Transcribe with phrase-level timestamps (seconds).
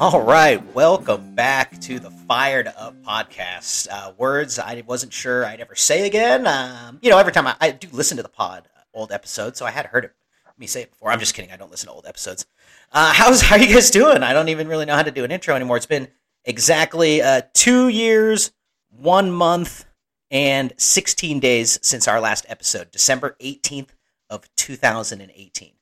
[0.00, 3.88] All right, welcome back to the Fired Up podcast.
[3.90, 6.46] Uh, words I wasn't sure I'd ever say again.
[6.46, 9.58] Um, you know, every time I, I, do listen to the pod, uh, old episodes,
[9.58, 10.12] so I had heard it,
[10.56, 11.10] me say it before.
[11.10, 11.50] I'm just kidding.
[11.50, 12.46] I don't listen to old episodes.
[12.92, 14.22] Uh, how's how are you guys doing?
[14.22, 15.76] I don't even really know how to do an intro anymore.
[15.76, 16.06] It's been
[16.44, 18.52] exactly uh, two years,
[18.90, 19.84] one month,
[20.30, 23.88] and 16 days since our last episode, December 18th
[24.30, 25.72] of 2018.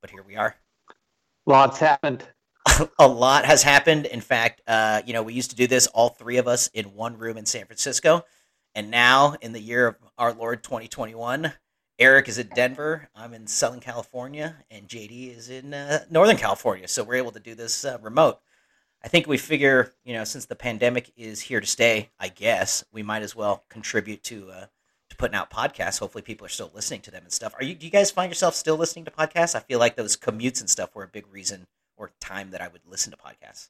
[0.00, 0.56] But here we are.
[1.44, 2.26] Lots happened.
[2.98, 4.06] a lot has happened.
[4.06, 6.94] In fact, uh, you know, we used to do this all three of us in
[6.94, 8.24] one room in San Francisco,
[8.74, 11.52] and now in the year of our Lord 2021,
[11.98, 16.88] Eric is in Denver, I'm in Southern California, and JD is in uh, Northern California.
[16.88, 18.38] So we're able to do this uh, remote.
[19.02, 22.84] I think we figure, you know, since the pandemic is here to stay, I guess
[22.92, 24.66] we might as well contribute to uh,
[25.08, 26.00] to putting out podcasts.
[26.00, 27.54] Hopefully, people are still listening to them and stuff.
[27.58, 27.74] Are you?
[27.74, 29.54] Do you guys find yourself still listening to podcasts?
[29.54, 31.66] I feel like those commutes and stuff were a big reason
[31.96, 33.68] or time that I would listen to podcasts.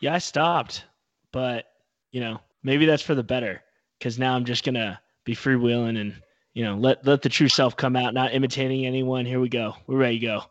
[0.00, 0.84] Yeah, I stopped,
[1.32, 1.66] but
[2.12, 3.62] you know, maybe that's for the better
[3.98, 6.14] because now I'm just gonna be freewheeling and
[6.52, 9.26] you know let let the true self come out, not imitating anyone.
[9.26, 9.74] Here we go.
[9.86, 10.42] We're ready to go.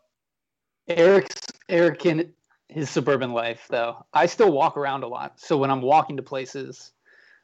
[0.88, 2.32] Eric's Eric in
[2.68, 4.04] his suburban life, though.
[4.12, 6.92] I still walk around a lot, so when I'm walking to places,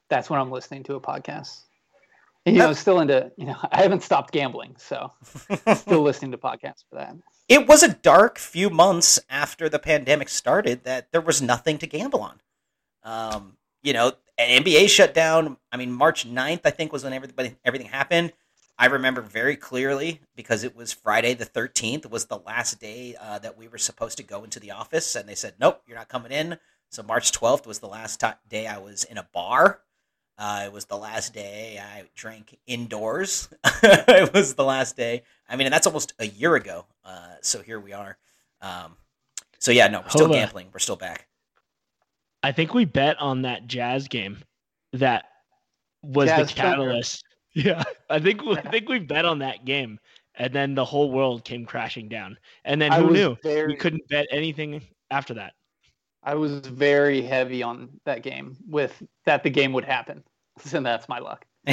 [0.08, 1.64] that's when I'm listening to a podcast.
[2.46, 5.12] You know, still into you know, I haven't stopped gambling, so
[5.74, 7.16] still listening to podcasts for that
[7.50, 11.86] it was a dark few months after the pandemic started that there was nothing to
[11.88, 12.40] gamble on.
[13.02, 15.56] Um, you know, NBA shut down.
[15.72, 18.32] I mean, March 9th, I think, was when everybody, everything happened.
[18.78, 23.40] I remember very clearly because it was Friday the 13th was the last day uh,
[23.40, 26.08] that we were supposed to go into the office, and they said, "Nope, you're not
[26.08, 26.56] coming in."
[26.88, 29.80] So March 12th was the last t- day I was in a bar.
[30.40, 33.50] Uh, it was the last day I drank indoors.
[33.82, 35.22] it was the last day.
[35.46, 36.86] I mean, and that's almost a year ago.
[37.04, 38.16] Uh, so here we are.
[38.62, 38.96] Um,
[39.58, 40.68] so yeah, no, we're still Hold gambling.
[40.72, 41.28] We're still back.
[42.42, 44.38] I think we bet on that Jazz game.
[44.94, 45.26] That
[46.02, 47.24] was jazz the catalyst.
[47.52, 49.98] Yeah, I think I think we bet on that game,
[50.36, 52.38] and then the whole world came crashing down.
[52.64, 53.36] And then who knew?
[53.42, 53.66] Very...
[53.66, 55.54] We couldn't bet anything after that.
[56.22, 60.22] I was very heavy on that game with that the game would happen.
[60.72, 61.44] and that's my luck.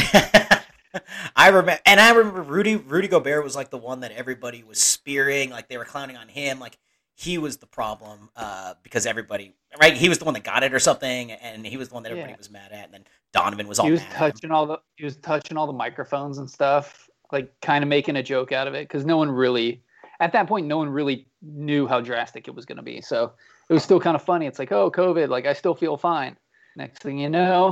[1.36, 4.80] I remember, and I remember Rudy Rudy Gobert was like the one that everybody was
[4.80, 6.78] spearing, like they were clowning on him, like
[7.14, 9.96] he was the problem uh, because everybody, right?
[9.96, 12.12] He was the one that got it or something, and he was the one that
[12.12, 12.38] everybody yeah.
[12.38, 12.86] was mad at.
[12.86, 13.04] And then
[13.34, 13.86] Donovan was all.
[13.86, 14.80] He was touching all the.
[14.96, 18.68] He was touching all the microphones and stuff, like kind of making a joke out
[18.68, 19.84] of it because no one really,
[20.20, 23.02] at that point, no one really knew how drastic it was going to be.
[23.02, 23.34] So
[23.70, 24.46] it was still kind of funny.
[24.46, 26.38] It's like, oh, COVID, like I still feel fine.
[26.76, 27.72] Next thing you know,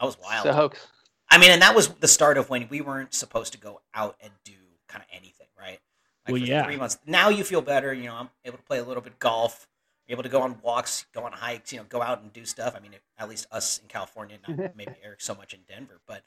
[0.00, 0.46] that was wild.
[0.46, 0.86] It's a hoax.
[1.30, 4.16] I mean, and that was the start of when we weren't supposed to go out
[4.20, 4.52] and do
[4.88, 5.78] kind of anything, right?
[6.26, 6.64] Like well, yeah.
[6.64, 6.98] Three months.
[7.06, 7.92] Now you feel better.
[7.92, 9.68] You know, I'm able to play a little bit golf,
[10.08, 11.72] able to go on walks, go on hikes.
[11.72, 12.74] You know, go out and do stuff.
[12.76, 16.22] I mean, at least us in California, not maybe Eric so much in Denver, but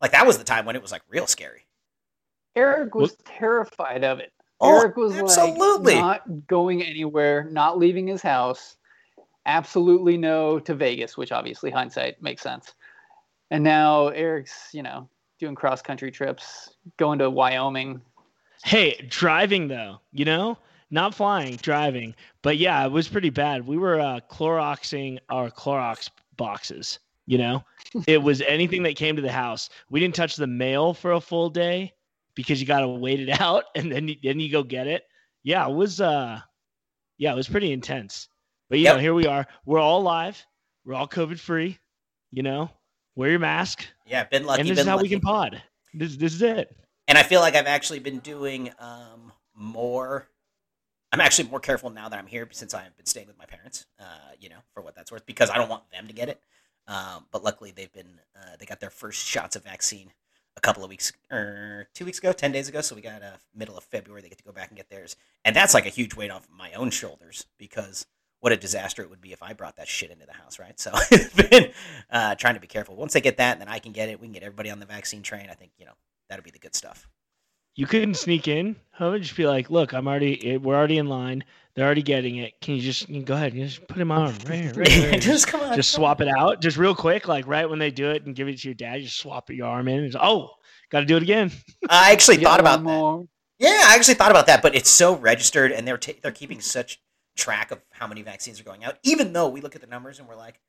[0.00, 1.66] like that was the time when it was like real scary.
[2.56, 3.24] Eric was what?
[3.24, 4.32] terrified of it.
[4.60, 5.94] Oh, Eric was absolutely.
[5.94, 8.76] like not going anywhere, not leaving his house.
[9.46, 12.74] Absolutely no to Vegas, which obviously hindsight makes sense.
[13.50, 18.02] And now Eric's, you know, doing cross country trips, going to Wyoming.
[18.62, 20.58] Hey, driving though, you know,
[20.90, 22.14] not flying, driving.
[22.42, 23.66] But yeah, it was pretty bad.
[23.66, 26.98] We were uh, Cloroxing our Clorox boxes.
[27.26, 27.64] You know,
[28.06, 29.70] it was anything that came to the house.
[29.88, 31.94] We didn't touch the mail for a full day
[32.40, 35.04] because you got to wait it out and then you, then you go get it.
[35.42, 36.40] Yeah, it was uh,
[37.18, 38.28] yeah, it was pretty intense.
[38.68, 38.96] But you yep.
[38.96, 39.46] know, here we are.
[39.64, 40.44] We're all live.
[40.84, 41.78] We're all COVID free.
[42.30, 42.70] You know,
[43.16, 43.84] wear your mask.
[44.06, 44.60] Yeah, been lucky.
[44.60, 45.04] And this is how lucky.
[45.04, 45.62] we can pod.
[45.94, 46.76] This this is it.
[47.08, 50.28] And I feel like I've actually been doing um, more.
[51.12, 53.86] I'm actually more careful now that I'm here since I've been staying with my parents.
[53.98, 54.04] Uh,
[54.38, 56.40] you know, for what that's worth, because I don't want them to get it.
[56.86, 60.12] Um, but luckily, they've been uh, they got their first shots of vaccine
[60.56, 62.80] a couple of weeks or er, two weeks ago, ten days ago.
[62.80, 64.22] So we got uh, middle of February.
[64.22, 66.48] They get to go back and get theirs, and that's like a huge weight off
[66.50, 68.06] my own shoulders because
[68.40, 70.74] what a disaster it would be if I brought that shit into the house, right?
[70.80, 71.72] So it's been
[72.10, 72.96] uh, trying to be careful.
[72.96, 74.20] Once they get that, then I can get it.
[74.20, 75.48] We can get everybody on the vaccine train.
[75.50, 75.92] I think you know
[76.28, 77.08] that'll be the good stuff.
[77.76, 78.76] You couldn't sneak in.
[78.90, 79.18] Huh?
[79.18, 80.56] Just be like, look, I'm already.
[80.56, 81.44] We're already in line.
[81.74, 82.60] They're already getting it.
[82.60, 84.34] Can you just you go ahead and just put him on?
[84.46, 85.20] Right, right, right.
[85.20, 85.76] just come on.
[85.76, 88.48] Just swap it out, just real quick, like right when they do it and give
[88.48, 89.02] it to your dad.
[89.02, 90.00] Just swap your arm in.
[90.00, 90.50] And just, oh,
[90.90, 91.52] got to do it again.
[91.88, 93.28] I actually thought about that.
[93.58, 96.60] Yeah, I actually thought about that, but it's so registered, and they're t- they're keeping
[96.60, 96.98] such
[97.36, 100.18] track of how many vaccines are going out, even though we look at the numbers
[100.18, 100.60] and we're like,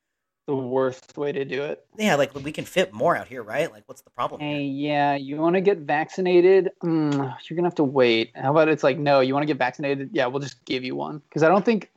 [0.46, 1.84] the worst way to do it.
[1.96, 3.70] Yeah, like we can fit more out here, right?
[3.70, 4.40] Like, what's the problem?
[4.40, 6.70] Hey, yeah, you want to get vaccinated?
[6.82, 8.32] Mm, you're gonna have to wait.
[8.34, 10.10] How about it's like, no, you want to get vaccinated?
[10.12, 11.90] Yeah, we'll just give you one because I don't think.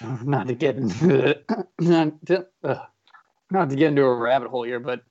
[0.22, 1.40] Not to get into
[1.80, 2.76] not to, uh,
[3.50, 5.02] not to get into a rabbit hole here, but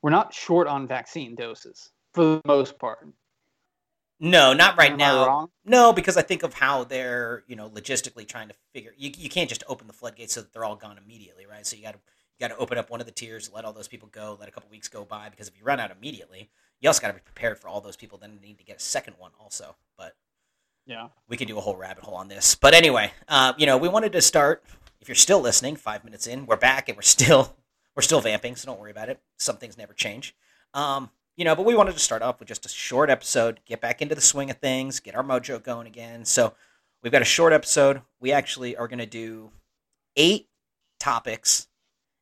[0.00, 3.08] we're not short on vaccine doses for the most part.
[4.18, 5.50] No, not right Am now.
[5.64, 8.94] No, because I think of how they're, you know, logistically trying to figure.
[8.96, 11.66] You, you can't just open the floodgates so that they're all gone immediately, right?
[11.66, 11.98] So you got to
[12.38, 14.48] you got to open up one of the tiers, let all those people go, let
[14.48, 15.28] a couple weeks go by.
[15.30, 17.96] Because if you run out immediately, you also got to be prepared for all those
[17.96, 19.76] people then need to get a second one also.
[19.96, 20.14] But
[20.86, 22.54] yeah, we can do a whole rabbit hole on this.
[22.54, 24.64] But anyway, uh, you know, we wanted to start.
[25.00, 27.56] If you're still listening, five minutes in, we're back and we're still
[27.94, 29.20] we're still vamping, so don't worry about it.
[29.38, 30.34] Some things never change.
[30.74, 33.80] Um, you know, but we wanted to start off with just a short episode, get
[33.80, 36.24] back into the swing of things, get our mojo going again.
[36.24, 36.54] So
[37.02, 38.02] we've got a short episode.
[38.20, 39.50] We actually are going to do
[40.16, 40.48] eight
[40.98, 41.68] topics,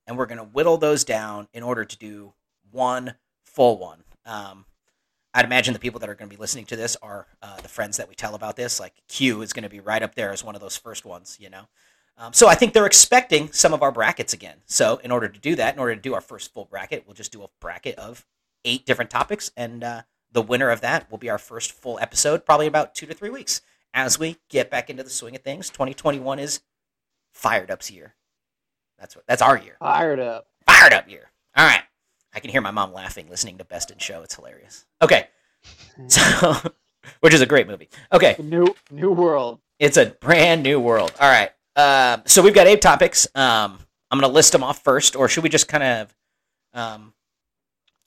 [0.07, 2.35] and we're going to whittle those down in order to do
[2.73, 3.15] one
[3.45, 4.03] full one.
[4.27, 4.67] Um,
[5.33, 7.69] I'd imagine the people that are going to be listening to this are uh, the
[7.69, 8.81] friends that we tell about this.
[8.81, 11.39] Like Q is going to be right up there as one of those first ones,
[11.41, 11.69] you know.
[12.17, 14.59] Um, so I think they're expecting some of our brackets again.
[14.67, 17.15] So in order to do that, in order to do our first full bracket, we'll
[17.15, 18.25] just do a bracket of
[18.65, 20.03] eight different topics, and uh,
[20.33, 23.31] the winner of that will be our first full episode, probably about two to three
[23.31, 23.61] weeks
[23.95, 25.71] as we get back into the swing of things.
[25.71, 26.61] 2021 is
[27.33, 28.15] fired up's year.
[28.99, 29.25] That's what.
[29.27, 29.77] That's our year.
[29.79, 30.49] Fired up.
[30.67, 31.31] Fired up year.
[31.57, 31.83] All right.
[32.35, 34.23] I can hear my mom laughing listening to Best in Show.
[34.23, 34.87] It's hilarious.
[35.03, 35.29] Okay.
[36.09, 36.55] So,
[37.21, 37.89] which is a great movie.
[38.13, 38.37] Okay.
[38.39, 39.61] New New World.
[39.79, 41.13] It's a brand new world.
[41.19, 41.51] All right.
[41.75, 43.27] Um, so we've got eight topics.
[43.35, 43.79] Um,
[44.11, 46.17] I'm going to list them off first, or should we just kind of
[46.75, 47.14] um,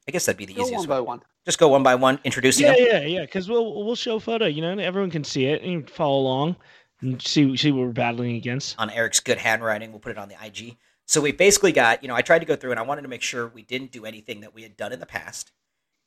[0.08, 1.22] I guess that'd be the go easiest one by one.
[1.46, 2.88] Just go one by one, introducing yeah, them.
[2.88, 4.46] Yeah, yeah, Because we'll we'll show photo.
[4.46, 6.56] You know, everyone can see it and follow along
[7.02, 8.76] and see see what we're battling against.
[8.80, 10.78] On Eric's good handwriting, we'll put it on the IG.
[11.06, 13.08] So we basically got, you know, I tried to go through and I wanted to
[13.08, 15.54] make sure we didn't do anything that we had done in the past.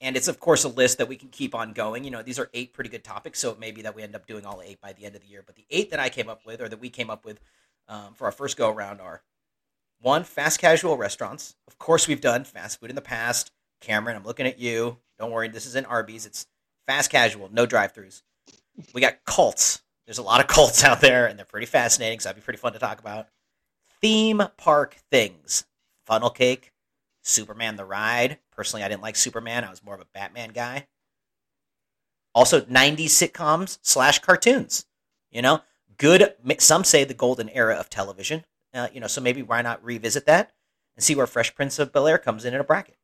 [0.03, 2.05] And it's of course a list that we can keep on going.
[2.05, 4.15] You know, these are eight pretty good topics, so it may be that we end
[4.15, 5.43] up doing all eight by the end of the year.
[5.45, 7.41] But the eight that I came up with, or that we came up with
[7.89, 9.23] um, for our first go around, are
[10.01, 11.55] one fast casual restaurants.
[11.67, 13.53] Of course, we've done fast food in the past.
[13.81, 14.99] Cameron, I'm looking at you.
[15.19, 16.27] Don't worry, this isn't Arby's.
[16.27, 16.47] It's
[16.87, 18.23] fast casual, no drive-throughs.
[18.95, 19.83] We got cults.
[20.07, 22.59] There's a lot of cults out there, and they're pretty fascinating, so that'd be pretty
[22.59, 23.29] fun to talk about.
[24.01, 25.65] Theme park things.
[26.07, 26.73] Funnel cake,
[27.23, 28.39] Superman the Ride.
[28.51, 29.65] Personally, I didn't like Superman.
[29.65, 30.87] I was more of a Batman guy.
[32.35, 34.87] Also, 90s sitcoms slash cartoons.
[35.31, 35.61] You know,
[35.99, 36.35] good.
[36.59, 38.45] Some say the golden era of television.
[38.73, 40.53] Uh, you know, so maybe why not revisit that
[40.97, 42.97] and see where Fresh Prince of Bel Air comes in in a bracket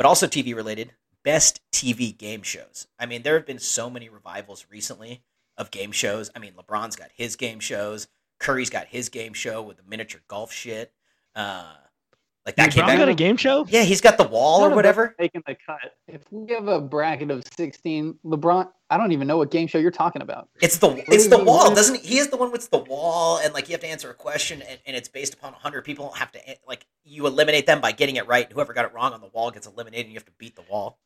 [0.00, 0.94] but also TV related,
[1.24, 2.86] best TV game shows.
[2.98, 5.22] I mean, there have been so many revivals recently
[5.58, 6.30] of game shows.
[6.34, 8.08] I mean, LeBron's got his game shows.
[8.38, 10.94] Curry's got his game show with the miniature golf shit.
[11.36, 11.74] Uh,
[12.46, 12.98] like that came back.
[12.98, 13.66] got a game show?
[13.68, 15.14] Yeah, he's got the wall or whatever.
[15.18, 15.94] Making the cut.
[16.08, 19.78] If we have a bracket of sixteen, LeBron, I don't even know what game show
[19.78, 20.48] you're talking about.
[20.62, 22.14] It's the it's the wall, doesn't he?
[22.14, 24.62] He is the one with the wall, and like you have to answer a question,
[24.62, 28.16] and, and it's based upon hundred people have to like you eliminate them by getting
[28.16, 28.50] it right.
[28.50, 30.64] Whoever got it wrong on the wall gets eliminated, and you have to beat the
[30.70, 30.98] wall.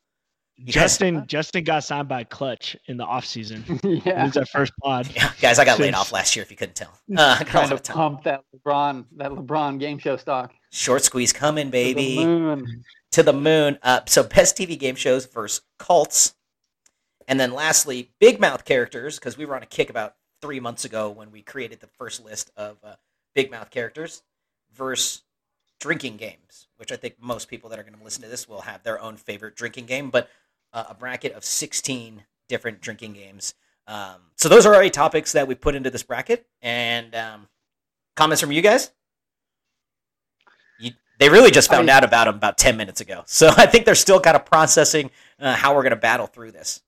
[0.63, 3.63] Justin Justin got signed by Clutch in the off season.
[3.83, 5.09] yeah, it was our first pod.
[5.13, 6.43] Yeah, guys, I got laid off last year.
[6.43, 10.53] If you couldn't tell, uh, trying to pump that LeBron that LeBron game show stock.
[10.75, 12.17] Short squeeze coming, baby.
[12.17, 12.83] To the moon.
[13.11, 13.79] To the moon.
[13.81, 16.35] Uh, so best TV game shows versus cults,
[17.29, 20.83] and then lastly, big mouth characters because we were on a kick about three months
[20.83, 22.95] ago when we created the first list of uh,
[23.33, 24.21] big mouth characters
[24.73, 25.21] versus
[25.79, 28.61] drinking games, which I think most people that are going to listen to this will
[28.61, 30.09] have their own favorite drinking game.
[30.09, 30.29] But
[30.73, 33.53] uh, a bracket of 16 different drinking games.
[33.87, 36.45] Um, so those are already topics that we put into this bracket.
[36.61, 37.47] And um,
[38.17, 38.91] comments from you guys?
[41.19, 43.23] They really just found I mean, out about them about 10 minutes ago.
[43.25, 46.51] So I think they're still kind of processing uh, how we're going to battle through
[46.51, 46.81] this.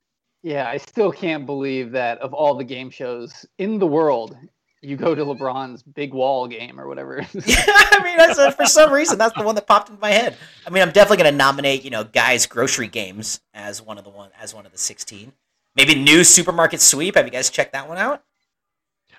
[0.43, 4.38] Yeah, I still can't believe that of all the game shows in the world,
[4.81, 7.25] you go to LeBron's big wall game or whatever.
[7.34, 10.12] yeah, I mean, that's a, for some reason that's the one that popped into my
[10.12, 10.38] head.
[10.65, 14.03] I mean, I'm definitely going to nominate you know guys grocery games as one of
[14.03, 15.34] the one as one of the 16.
[15.75, 17.15] Maybe new supermarket sweep.
[17.15, 18.24] Have you guys checked that one out?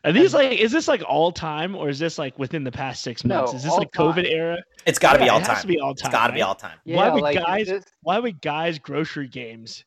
[0.04, 0.58] Are these like?
[0.58, 3.52] Is this like all time, or is this like within the past six months?
[3.52, 4.14] No, is this like time.
[4.14, 4.58] COVID era?
[4.86, 5.50] It's got to be all time.
[5.50, 6.06] It has to be all time.
[6.06, 6.34] It's got to right?
[6.36, 6.78] be all time.
[6.84, 7.66] Yeah, why would like guys?
[7.66, 7.84] This...
[8.02, 9.84] Why would guys grocery games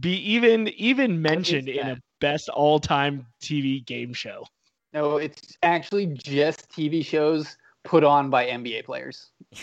[0.00, 4.44] be even even mentioned in a best all time TV game show?
[4.92, 9.30] No, it's actually just TV shows put on by NBA players.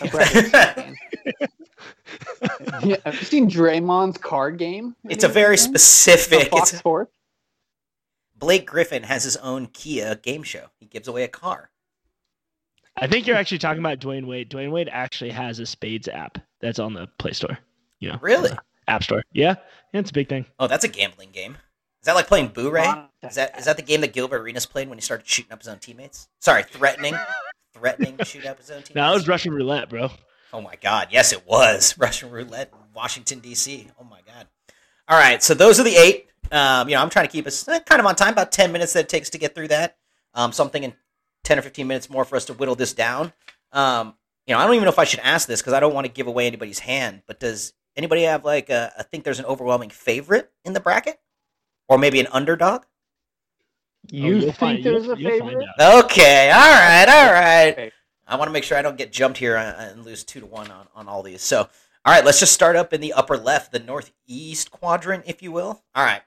[2.84, 4.94] yeah, have you seen Draymond's card game?
[5.08, 6.48] It's a very specific.
[6.48, 7.12] Fox Sports.
[8.40, 10.66] Blake Griffin has his own Kia game show.
[10.80, 11.70] He gives away a car.
[12.96, 14.50] I think you're actually talking about Dwyane Wade.
[14.50, 17.58] Dwyane Wade actually has a Spades app that's on the Play Store.
[18.00, 18.50] You know, really?
[18.88, 19.22] App Store.
[19.32, 19.54] Yeah,
[19.92, 20.46] yeah, it's a big thing.
[20.58, 21.56] Oh, that's a gambling game.
[22.00, 22.90] Is that like playing Boo-Ray?
[23.22, 25.60] Is that is that the game that Gilbert Arenas played when he started shooting up
[25.60, 26.28] his own teammates?
[26.40, 27.14] Sorry, threatening,
[27.74, 28.94] threatening to shoot up his own teammates.
[28.94, 30.10] No, it was Russian roulette, bro.
[30.52, 31.08] Oh my God!
[31.10, 33.88] Yes, it was Russian roulette, Washington D.C.
[34.00, 34.46] Oh my God!
[35.08, 36.29] All right, so those are the eight.
[36.50, 38.72] Um, you know, I'm trying to keep us eh, kind of on time, about ten
[38.72, 39.96] minutes that it takes to get through that.
[40.34, 40.94] Um, so I'm thinking
[41.44, 43.32] ten or fifteen minutes more for us to whittle this down.
[43.72, 44.14] Um,
[44.46, 46.06] you know, I don't even know if I should ask this because I don't want
[46.06, 47.22] to give away anybody's hand.
[47.26, 51.20] But does anybody have like a, I think there's an overwhelming favorite in the bracket?
[51.90, 52.84] or maybe an underdog?
[54.08, 55.66] You oh, think find, there's a favorite?
[55.78, 57.92] Okay, all right, all right.
[58.26, 60.70] I want to make sure I don't get jumped here and lose two to one
[60.70, 61.42] on, on all these.
[61.42, 61.58] So,
[62.04, 65.52] all right, let's just start up in the upper left, the northeast quadrant, if you
[65.52, 65.82] will.
[65.94, 66.22] All right.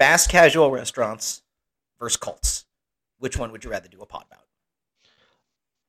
[0.00, 1.42] Fast casual restaurants
[1.98, 2.64] versus cults.
[3.18, 4.44] Which one would you rather do a pod about?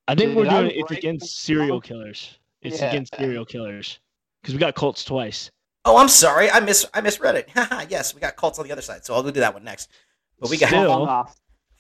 [0.06, 2.38] I think Dude, we're doing it's against serial killers.
[2.62, 2.90] It's yeah.
[2.90, 4.00] against serial killers
[4.42, 5.50] because we got cults twice.
[5.86, 6.52] Oh, I'm sorry.
[6.52, 7.50] I mis I misread it.
[7.90, 9.90] yes, we got cults on the other side, so I'll do that one next.
[10.42, 11.26] But we got Still,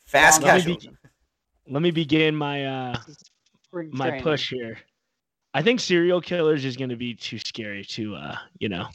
[0.05, 0.75] fast let casual.
[0.75, 0.89] Me be,
[1.67, 2.95] let me begin my uh
[3.73, 4.77] my push here.
[5.53, 8.87] I think serial killers is going to be too scary to uh you know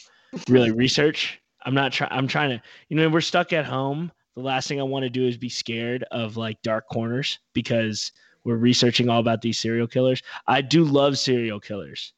[0.48, 1.38] really research.
[1.66, 2.12] I'm not trying.
[2.12, 4.10] I'm trying to you know we're stuck at home.
[4.36, 8.12] The last thing I want to do is be scared of like dark corners because
[8.44, 10.22] we're researching all about these serial killers.
[10.46, 12.12] I do love serial killers.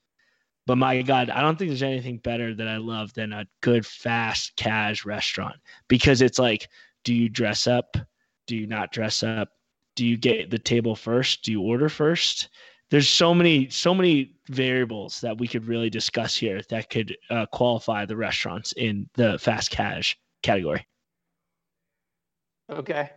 [0.66, 3.86] But my God, I don't think there's anything better that I love than a good
[3.86, 5.56] fast cash restaurant
[5.88, 6.68] because it's like,
[7.04, 7.96] do you dress up?
[8.46, 9.48] Do you not dress up?
[9.96, 11.42] Do you get the table first?
[11.42, 12.50] Do you order first?
[12.90, 17.46] There's so many, so many variables that we could really discuss here that could uh,
[17.46, 20.86] qualify the restaurants in the fast cash category.
[22.70, 23.10] Okay.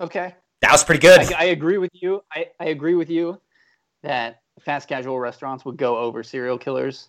[0.00, 0.34] Okay.
[0.60, 1.20] That was pretty good.
[1.34, 2.22] I, I agree with you.
[2.32, 3.40] I, I agree with you
[4.02, 7.08] that fast casual restaurants would go over serial killers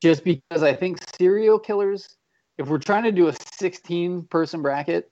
[0.00, 2.16] just because I think serial killers,
[2.56, 5.10] if we're trying to do a 16 person bracket,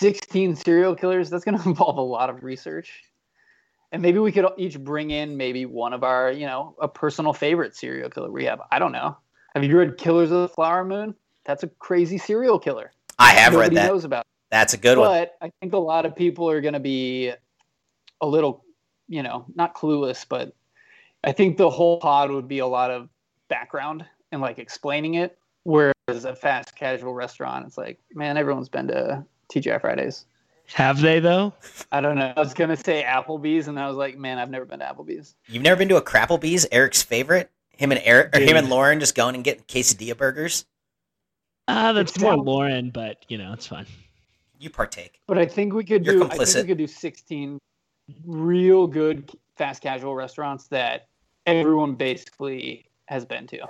[0.00, 3.02] 16 serial killers, that's going to involve a lot of research.
[3.92, 7.32] And maybe we could each bring in maybe one of our, you know, a personal
[7.34, 8.60] favorite serial killer we have.
[8.70, 9.16] I don't know.
[9.54, 11.14] Have you read Killers of the Flower Moon?
[11.44, 12.90] That's a crazy serial killer.
[13.18, 13.88] I have Nobody read that.
[13.88, 14.24] knows about.
[14.50, 15.20] That's a good but one.
[15.20, 17.32] But I think a lot of people are going to be
[18.22, 18.64] a little,
[19.08, 20.54] you know, not clueless, but
[21.22, 23.10] I think the whole pod would be a lot of
[23.48, 25.38] background and like explaining it.
[25.64, 30.24] Whereas a fast casual restaurant, it's like, man, everyone's been to TGI Fridays.
[30.74, 31.52] Have they though?
[31.90, 32.32] I don't know.
[32.36, 35.34] I was gonna say Applebee's, and I was like, man, I've never been to Applebee's.
[35.48, 36.66] You've never been to a Crapplebee's?
[36.72, 37.50] Eric's favorite.
[37.70, 40.66] Him and Eric, or him and Lauren, just going and getting quesadilla burgers.
[41.68, 43.86] Ah, uh, that's more Lauren, but you know, it's fine.
[44.58, 45.20] You partake.
[45.26, 46.24] But I think we could You're do.
[46.24, 46.40] Complicit.
[46.40, 47.58] I think we could do sixteen
[48.24, 51.08] real good fast casual restaurants that
[51.46, 53.60] everyone basically has been to,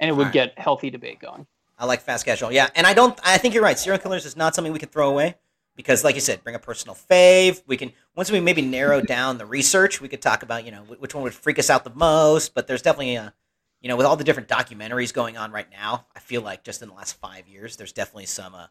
[0.00, 0.32] and it would right.
[0.32, 1.46] get healthy debate going.
[1.78, 3.18] I like fast casual, yeah, and I don't.
[3.24, 3.78] I think you're right.
[3.78, 5.36] Serial killers is not something we can throw away
[5.76, 7.62] because, like you said, bring a personal fave.
[7.66, 10.82] We can once we maybe narrow down the research, we could talk about you know
[10.82, 12.54] which one would freak us out the most.
[12.54, 13.34] But there's definitely a
[13.80, 16.82] you know with all the different documentaries going on right now, I feel like just
[16.82, 18.54] in the last five years, there's definitely some.
[18.54, 18.66] Uh,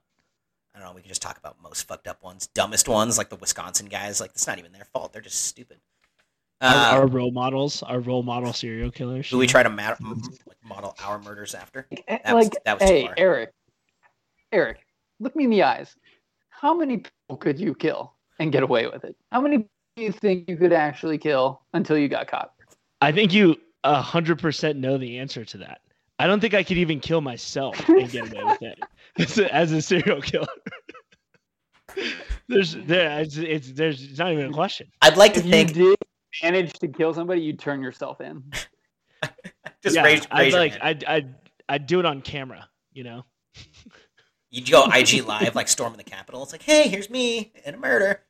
[0.75, 0.93] I don't know.
[0.95, 4.19] We can just talk about most fucked up ones, dumbest ones, like the Wisconsin guys.
[4.19, 5.77] Like it's not even their fault; they're just stupid.
[6.62, 9.29] Our, uh, our, role models, our role model serial killers.
[9.29, 9.95] Do we try to ma-
[10.63, 11.88] model our murders after?
[12.07, 13.51] Eh, that like, was, that was hey, Eric,
[14.51, 14.86] Eric,
[15.19, 15.95] look me in the eyes.
[16.63, 19.17] How many people could you kill and get away with it?
[19.34, 19.67] How many do
[19.98, 22.53] you think you could actually kill until you got caught?
[23.01, 25.82] I think you a hundred percent know the answer to that.
[26.20, 28.79] I don't think I could even kill myself and get away with it
[29.20, 30.48] as a, as a serial killer.
[32.48, 34.88] there's there it's, it's, there's it's not even a question.
[35.01, 35.98] I'd like to if think you did
[36.41, 38.41] manage to kill somebody, you turn yourself in.
[39.84, 41.36] Just yeah, raise, raise I'd like I'd, I'd
[41.67, 43.25] I'd do it on camera, you know.
[44.53, 46.43] You'd go IG live like storming the Capitol.
[46.43, 48.22] It's like, hey, here's me in a murder.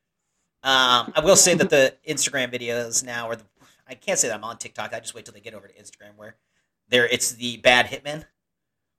[0.64, 3.44] Um, I will say that the Instagram videos now, are the,
[3.88, 4.94] I can't say that I'm on TikTok.
[4.94, 6.38] I just wait till they get over to Instagram where
[6.88, 8.24] there it's the bad hitman.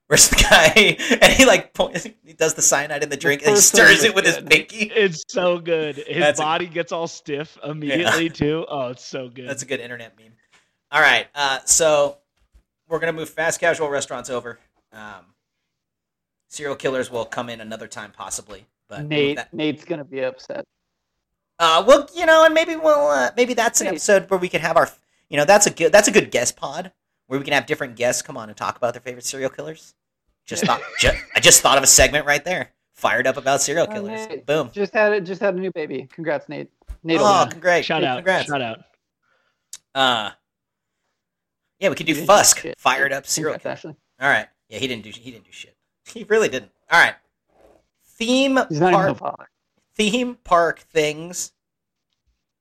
[0.06, 3.52] Where's the guy and he like points, he does the cyanide in the drink and
[3.52, 4.34] he stirs it with good.
[4.34, 4.92] his pinky.
[4.94, 5.96] It's so good.
[5.96, 8.32] His That's body a, gets all stiff immediately yeah.
[8.32, 8.66] too.
[8.68, 9.48] Oh, it's so good.
[9.48, 10.34] That's a good internet meme.
[10.92, 12.18] All right, uh, so
[12.86, 14.58] we're gonna move fast casual restaurants over.
[14.92, 15.33] Um,
[16.54, 20.64] serial killers will come in another time possibly, but Nate that, Nate's gonna be upset.
[21.58, 24.60] Uh, well, you know, and maybe we'll uh, maybe that's an episode where we can
[24.60, 24.88] have our,
[25.28, 26.92] you know, that's a good that's a good guest pod
[27.26, 29.94] where we can have different guests come on and talk about their favorite serial killers.
[30.46, 32.70] Just thought, just, I just thought of a segment right there.
[32.92, 34.26] Fired up about serial killers.
[34.46, 34.70] Boom.
[34.72, 35.22] Just had it.
[35.22, 36.08] Just had a new baby.
[36.12, 36.70] Congrats, Nate.
[37.02, 37.86] Nate oh, congrats!
[37.86, 38.18] Shout out!
[38.18, 38.48] Congrats.
[38.48, 38.78] Shout out!
[39.94, 40.30] Uh,
[41.78, 43.96] yeah, we could do Fusk, fired up serial killer.
[44.20, 44.46] All right.
[44.68, 45.73] Yeah, he didn't do he didn't do shit.
[46.12, 46.70] He really didn't.
[46.90, 47.14] All right.
[48.04, 49.48] Theme He's not park, even a father.
[49.96, 51.52] theme park things,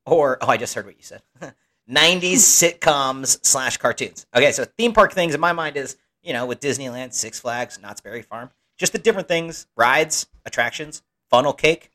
[0.06, 1.22] or oh, I just heard what you said.
[1.90, 2.36] 90s
[2.80, 4.26] sitcoms slash cartoons.
[4.36, 7.80] Okay, so theme park things in my mind is you know with Disneyland, Six Flags,
[7.82, 11.92] Knott's Berry Farm, just the different things, rides, attractions, funnel cake,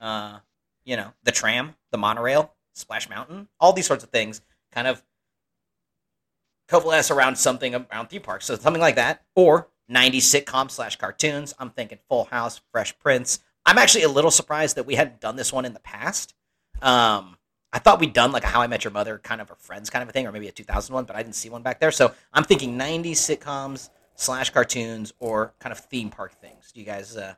[0.00, 0.38] uh,
[0.84, 5.02] you know, the tram, the monorail, Splash Mountain, all these sorts of things, kind of
[6.68, 8.44] coalesce around something around theme parks.
[8.46, 11.54] So something like that, or 90s sitcom slash cartoons.
[11.58, 13.40] I'm thinking Full House, Fresh Prince.
[13.64, 16.34] I'm actually a little surprised that we hadn't done this one in the past.
[16.80, 17.36] Um,
[17.72, 19.88] I thought we'd done like a How I Met Your Mother kind of a Friends
[19.88, 21.90] kind of a thing, or maybe a 2001, but I didn't see one back there.
[21.90, 26.72] So I'm thinking 90s sitcoms slash cartoons or kind of theme park things.
[26.72, 27.16] Do you guys?
[27.16, 27.34] Uh...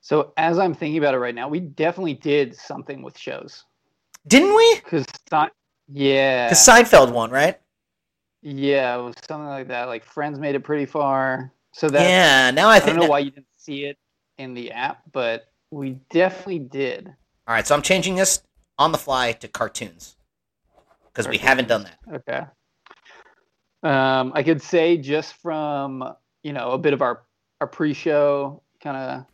[0.00, 3.64] So as I'm thinking about it right now, we definitely did something with shows,
[4.26, 4.74] didn't we?
[4.76, 5.06] Because
[5.88, 7.60] yeah, because Seinfeld won, right?
[8.42, 9.84] Yeah, it was something like that.
[9.84, 11.52] Like Friends made it pretty far.
[11.72, 12.50] So that yeah.
[12.50, 13.10] Now I, think I don't know that...
[13.10, 13.98] why you didn't see it
[14.38, 17.08] in the app, but we definitely did.
[17.48, 18.42] All right, so I'm changing this
[18.78, 20.16] on the fly to cartoons
[21.06, 21.98] because we haven't done that.
[22.12, 22.46] Okay.
[23.82, 26.04] Um, I could say just from
[26.42, 27.22] you know a bit of our
[27.60, 29.26] our pre-show kind of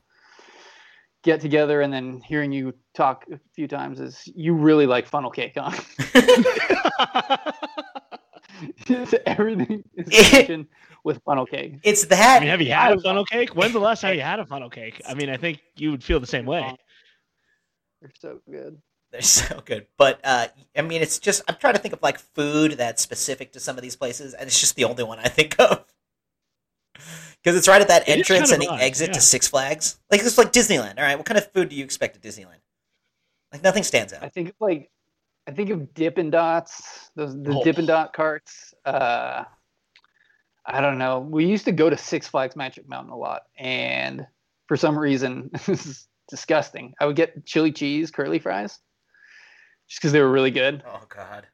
[1.22, 5.30] get together and then hearing you talk a few times is you really like funnel
[5.30, 5.70] cake, huh?
[9.26, 10.66] everything is
[11.04, 11.78] with funnel cake.
[11.82, 12.36] It's that.
[12.36, 13.50] I mean, have you had a funnel cake?
[13.50, 15.00] When's the last time you had a funnel cake?
[15.06, 16.76] I mean, I think you would feel the same way.
[18.00, 18.78] They're so good.
[19.10, 19.86] They're so good.
[19.98, 23.52] But uh, I mean, it's just I'm trying to think of like food that's specific
[23.52, 25.84] to some of these places, and it's just the only one I think of.
[27.42, 29.14] Because it's right at that it entrance kind of and the exit yeah.
[29.14, 29.98] to Six Flags.
[30.10, 30.98] Like it's like Disneyland.
[30.98, 32.60] All right, what kind of food do you expect at Disneyland?
[33.52, 34.22] Like nothing stands out.
[34.22, 34.90] I think like
[35.46, 37.64] I think of Dippin' Dots, those the oh.
[37.64, 38.74] Dippin' Dot carts.
[38.84, 39.44] Uh,
[40.64, 41.18] I don't know.
[41.18, 44.26] We used to go to Six Flags Magic Mountain a lot, and
[44.68, 46.94] for some reason, this is disgusting.
[47.00, 48.78] I would get chili cheese curly fries
[49.88, 50.82] just because they were really good.
[50.86, 51.46] Oh God.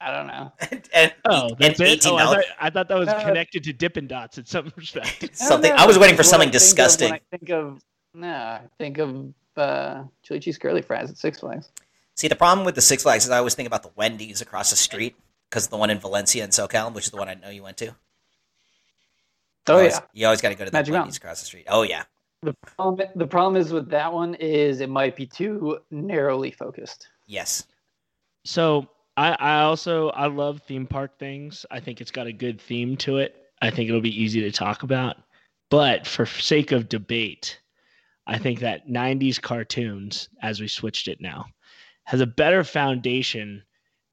[0.00, 0.52] I don't know.
[0.70, 2.06] and, and, oh, that's and it.
[2.06, 5.36] Oh, I thought, I thought, that was uh, connected to Dippin' Dots in some respect.
[5.36, 5.70] something.
[5.70, 7.12] I, I was waiting for something I disgusting.
[7.12, 7.80] I think of
[8.14, 11.70] no, I think of uh, chili cheese curly fries at Six Flags.
[12.22, 14.70] See, the problem with the Six Flags is I always think about the Wendy's across
[14.70, 15.16] the street
[15.50, 17.78] because the one in Valencia and SoCal, which is the one I know you went
[17.78, 17.96] to.
[19.66, 21.20] Oh you always, yeah, you always got to go to the Magic Wendy's Mountain.
[21.20, 21.66] across the street.
[21.68, 22.04] Oh yeah.
[22.42, 27.08] The problem, the problem is with that one is it might be too narrowly focused.
[27.26, 27.64] Yes.
[28.44, 31.66] So I, I also I love theme park things.
[31.72, 33.34] I think it's got a good theme to it.
[33.60, 35.16] I think it'll be easy to talk about.
[35.70, 37.58] But for sake of debate,
[38.28, 41.46] I think that 90s cartoons, as we switched it now,
[42.04, 43.62] has a better foundation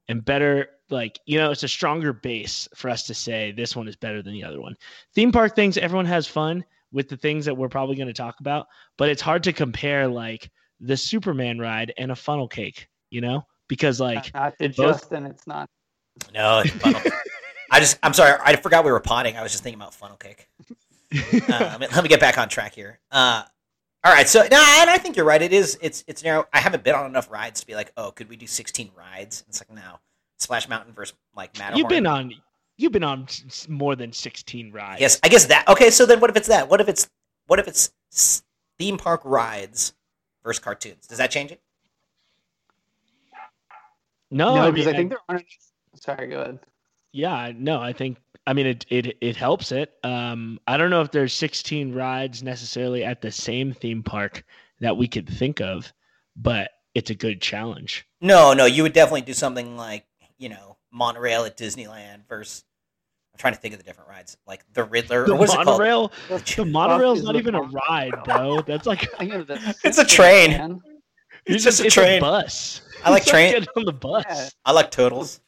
[0.08, 3.88] and better like you know it's a stronger base for us to say this one
[3.88, 4.75] is better than the other one.
[5.13, 8.39] Theme park things everyone has fun with the things that we're probably going to talk
[8.39, 10.49] about but it's hard to compare like
[10.80, 13.45] the superman ride and a funnel cake you know?
[13.67, 14.99] Because like not to both...
[14.99, 15.69] justin it's not.
[16.34, 17.02] No funnel.
[17.71, 19.38] i just i'm sorry i forgot we were potting.
[19.38, 20.47] I was just thinking about funnel cake.
[21.12, 22.99] Uh, let, me, get back on track here.
[23.12, 23.41] Uh,
[24.03, 25.41] all right, so no, and I think you're right.
[25.41, 25.77] It is.
[25.81, 26.47] It's it's narrow.
[26.53, 29.43] I haven't been on enough rides to be like, oh, could we do 16 rides?
[29.49, 29.99] It's like no,
[30.38, 31.79] Splash Mountain versus like Matterhorn.
[31.79, 32.33] You've been on.
[32.77, 33.27] You've been on
[33.67, 35.01] more than 16 rides.
[35.01, 35.67] Yes, I guess that.
[35.67, 36.69] Okay, so then what if it's that?
[36.69, 37.09] What if it's
[37.47, 37.91] what if it's
[38.77, 39.93] theme park rides
[40.45, 41.05] versus cartoons?
[41.05, 41.62] Does that change it?
[44.31, 45.45] No, no, because I, mean, I think there aren't.
[45.95, 46.59] Sorry, go ahead.
[47.12, 48.17] Yeah, no, I think
[48.49, 49.93] I mean, it it it helps it.
[50.03, 54.43] Um, I don't know if there's 16 rides necessarily at the same theme park
[54.79, 55.93] that we could think of,
[56.35, 58.07] but it's a good challenge.
[58.21, 60.07] No, no, you would definitely do something like
[60.39, 62.63] you know monorail at Disneyland versus.
[63.35, 65.25] I'm trying to think of the different rides, like the Riddler.
[65.27, 66.12] The monorail.
[66.27, 68.62] The monorail's not even a ride, bro.
[68.63, 70.81] That's like it's a train.
[71.45, 72.17] It's, just a train.
[72.17, 72.81] A bus.
[73.05, 74.55] I like train on the bus.
[74.65, 75.39] I like turtles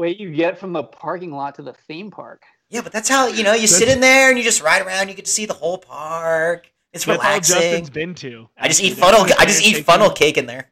[0.00, 2.42] way you get from the parking lot to the theme park.
[2.70, 5.08] Yeah, but that's how you know you sit in there and you just ride around.
[5.08, 6.70] You get to see the whole park.
[6.92, 7.56] It's that's relaxing.
[7.56, 8.48] All Justin's been to.
[8.58, 9.26] I just eat funnel.
[9.38, 10.70] I just eat funnel cake in there.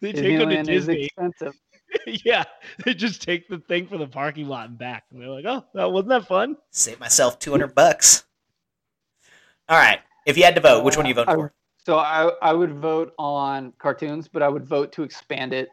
[0.00, 1.04] They take them to Disney.
[1.04, 1.54] expensive.
[2.06, 2.44] yeah,
[2.84, 5.64] they just take the thing for the parking lot and back, and they're like, "Oh,
[5.74, 8.24] that wasn't that fun?" Save myself two hundred bucks.
[9.68, 11.52] All right, if you had to vote, which one do you vote uh, for?
[11.84, 15.68] So I I would vote on cartoons, but I would vote to expand it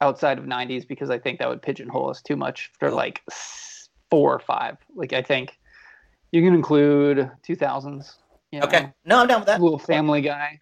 [0.00, 3.22] outside of 90s because I think that would pigeonhole us too much for like
[4.10, 4.78] four or five.
[4.94, 5.58] Like I think
[6.32, 8.14] you can include 2000s.
[8.52, 8.92] You know, okay.
[9.04, 9.60] No, I'm down with that.
[9.60, 10.60] Little Family Guy,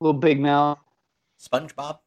[0.00, 0.78] little Big Mouth.
[1.40, 1.98] SpongeBob?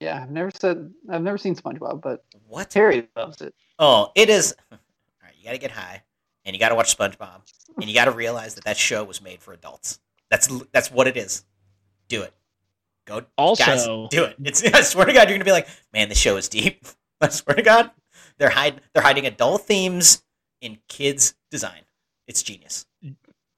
[0.00, 3.54] Yeah, I've never said I've never seen SpongeBob, but what Terry loves it.
[3.78, 4.56] Oh, it is.
[4.72, 4.78] All
[5.22, 6.02] right, you got to get high,
[6.44, 7.42] and you got to watch SpongeBob,
[7.76, 10.00] and you got to realize that that show was made for adults.
[10.28, 11.44] That's that's what it is.
[12.08, 12.34] Do it.
[13.06, 13.22] Go.
[13.36, 14.36] Also, guys, do it.
[14.44, 14.62] It's.
[14.74, 16.86] I swear to God, you're gonna be like, man, the show is deep.
[17.20, 17.90] I swear to God,
[18.38, 20.22] they're hide they're hiding adult themes
[20.60, 21.82] in kids design.
[22.26, 22.86] It's genius.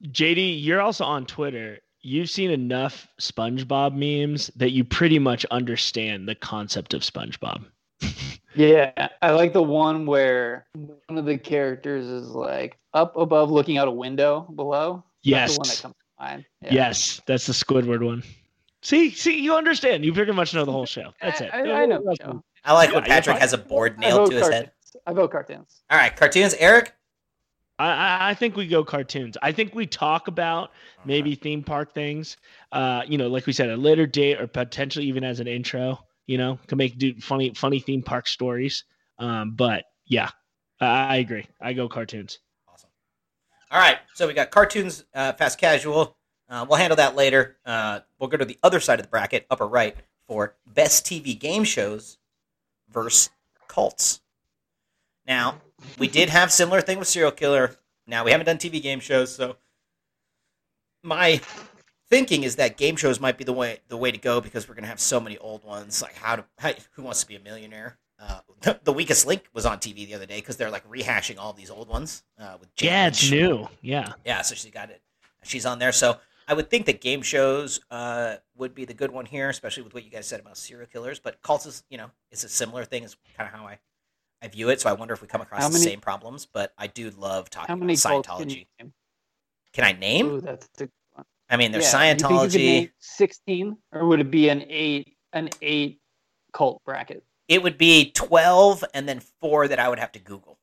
[0.03, 1.79] JD, you're also on Twitter.
[2.01, 7.65] You've seen enough SpongeBob memes that you pretty much understand the concept of SpongeBob.
[8.55, 13.77] yeah, I like the one where one of the characters is like up above looking
[13.77, 15.03] out a window below.
[15.23, 15.57] Yes.
[15.57, 16.45] That's the one that comes to mind.
[16.61, 16.73] Yeah.
[16.73, 18.23] Yes, that's the Squidward one.
[18.85, 20.05] See, see, you understand.
[20.05, 21.11] You pretty much know the whole show.
[21.19, 21.49] That's it.
[21.51, 22.03] I, I, I know.
[22.63, 24.65] I like when Patrick has a board nailed to his cartoons.
[24.65, 24.71] head.
[25.07, 25.81] I vote cartoons.
[25.89, 26.53] All right, cartoons.
[26.59, 26.93] Eric.
[27.79, 29.37] I, I think we go cartoons.
[29.41, 30.69] I think we talk about
[31.03, 32.37] maybe theme park things.
[32.71, 35.97] Uh, you know, like we said, a later date or potentially even as an intro.
[36.27, 38.83] You know, can make do funny funny theme park stories.
[39.17, 40.29] Um, but yeah,
[40.79, 41.47] I, I agree.
[41.59, 42.37] I go cartoons.
[42.71, 42.91] Awesome.
[43.71, 46.14] All right, so we got cartoons, uh, fast casual.
[46.49, 47.57] Uh, we'll handle that later.
[47.65, 49.95] Uh, we'll go to the other side of the bracket, upper right,
[50.27, 52.17] for best TV game shows
[52.89, 53.29] versus
[53.67, 54.21] cults.
[55.27, 55.61] Now,
[55.97, 57.75] we did have similar thing with serial killer.
[58.07, 59.57] Now we haven't done TV game shows, so
[61.01, 61.41] my
[62.09, 64.75] thinking is that game shows might be the way the way to go because we're
[64.75, 66.01] gonna have so many old ones.
[66.01, 67.97] Like how to how, who wants to be a millionaire?
[68.19, 71.37] Uh, the, the, weakest link was on TV the other day because they're like rehashing
[71.37, 72.23] all these old ones.
[72.39, 73.67] Uh, with Jane yeah, it's new.
[73.81, 74.41] Yeah, yeah.
[74.41, 75.01] So she got it.
[75.43, 75.91] She's on there.
[75.91, 79.83] So I would think that game shows uh, would be the good one here, especially
[79.83, 81.19] with what you guys said about serial killers.
[81.19, 83.03] But cults is you know is a similar thing.
[83.03, 83.79] Is kind of how I
[84.41, 84.81] I view it.
[84.81, 86.45] So I wonder if we come across the same problems.
[86.45, 88.67] But I do love talking how many about Scientology.
[88.79, 88.93] Can,
[89.73, 90.27] can, I name?
[90.27, 90.89] Ooh, that's a
[91.49, 92.91] I mean, there's yeah, Scientology.
[92.99, 95.17] Sixteen, or would it be an eight?
[95.33, 95.99] An eight
[96.53, 97.23] cult bracket.
[97.47, 100.59] It would be twelve, and then four that I would have to Google.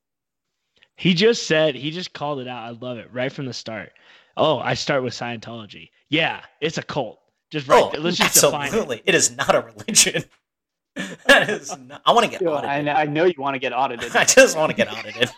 [0.97, 2.63] He just said he just called it out.
[2.63, 3.93] I love it right from the start.
[4.37, 5.91] Oh, I start with Scientology.
[6.09, 7.21] Yeah, it's a cult.
[7.51, 7.83] Just right.
[7.83, 8.99] Oh, Let's just absolutely.
[8.99, 9.03] It.
[9.07, 10.25] it is not a religion.
[11.27, 12.89] that is not, I want to get audited.
[12.89, 14.15] I, I know you want to get audited.
[14.17, 15.31] I just want to get audited.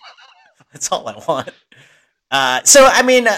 [0.73, 1.51] That's all I want.
[2.31, 3.33] Uh, so I mean, uh,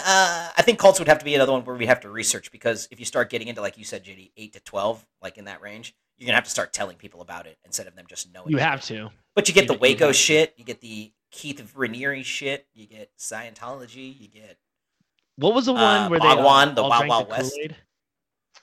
[0.57, 2.89] I think cults would have to be another one where we have to research because
[2.91, 5.61] if you start getting into like you said, JD, eight to twelve, like in that
[5.61, 8.51] range, you're gonna have to start telling people about it instead of them just knowing.
[8.51, 9.11] You have to.
[9.35, 13.11] But you get you, the Waco shit, you get the Keith Raniere shit, you get
[13.19, 14.59] Scientology, you get.
[15.37, 17.53] What was the one uh, where they all, the all Wild Wild West?
[17.53, 17.77] Kool-Aid?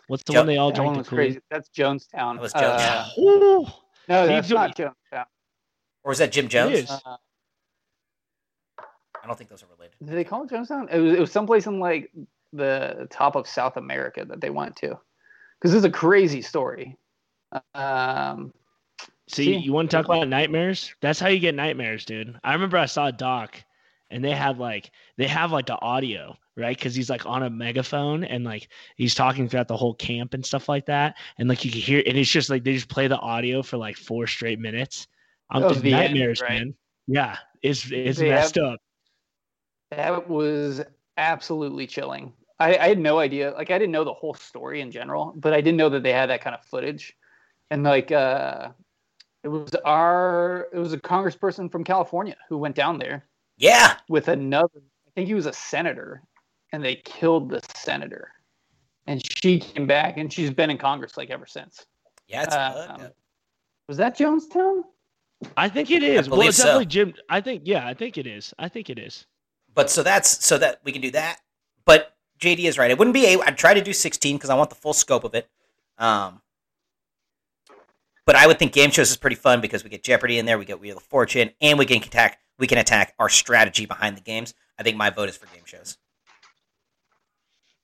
[0.07, 0.89] What's the jo- one they all that drank?
[0.89, 1.39] One was crazy.
[1.49, 2.36] That's Jonestown.
[2.36, 3.67] That was Jonestown.
[3.67, 3.71] Uh,
[4.09, 5.25] no, that's not Jonestown.
[6.03, 6.89] Or is that Jim Jones?
[6.89, 7.17] Uh,
[9.23, 9.95] I don't think those are related.
[10.03, 10.91] Did they call it Jonestown?
[10.91, 12.12] It was, it was someplace in like
[12.51, 14.99] the top of South America that they went to,
[15.59, 16.97] because it's a crazy story.
[17.73, 18.51] Um,
[19.29, 20.93] see, see, you want to talk about nightmares?
[21.01, 22.38] That's how you get nightmares, dude.
[22.43, 23.63] I remember I saw a doc,
[24.09, 27.50] and they have like they have like the audio right because he's like on a
[27.50, 31.66] megaphone and like he's talking throughout the whole camp and stuff like that and like
[31.66, 34.28] you can hear and it's just like they just play the audio for like four
[34.28, 35.08] straight minutes
[35.50, 36.60] i'm just nightmares end, right?
[36.60, 36.76] man
[37.08, 38.80] yeah it's it's they messed have, up
[39.98, 40.82] that was
[41.18, 42.34] absolutely chilling.
[42.60, 43.52] I, I, had no idea.
[43.52, 46.13] Like I didn't know the whole story in general, but I didn't know that they
[46.13, 47.16] had that kind of footage.
[47.70, 48.70] And like uh
[49.44, 53.26] it was our it was a congressperson from California who went down there.
[53.58, 53.98] Yeah.
[54.08, 56.22] With another I think he was a senator
[56.73, 58.29] and they killed the senator.
[59.07, 61.86] And she came back and she's been in Congress like ever since.
[62.27, 63.07] Yeah, it's uh, um,
[63.88, 64.81] Was that Jonestown?
[65.55, 66.29] I think it is.
[66.29, 66.63] Well, it's so.
[66.63, 67.13] definitely Jim.
[67.29, 68.53] I think yeah, I think it is.
[68.59, 69.25] I think it is
[69.75, 71.39] but so that's so that we can do that.
[71.86, 72.91] But JD is right.
[72.91, 73.27] It wouldn't be.
[73.27, 75.49] i I'd try to do sixteen because I want the full scope of it.
[75.97, 76.41] Um,
[78.25, 80.57] but I would think game shows is pretty fun because we get Jeopardy in there,
[80.57, 82.39] we get Wheel of Fortune, and we can attack.
[82.59, 84.53] We can attack our strategy behind the games.
[84.77, 85.97] I think my vote is for game shows.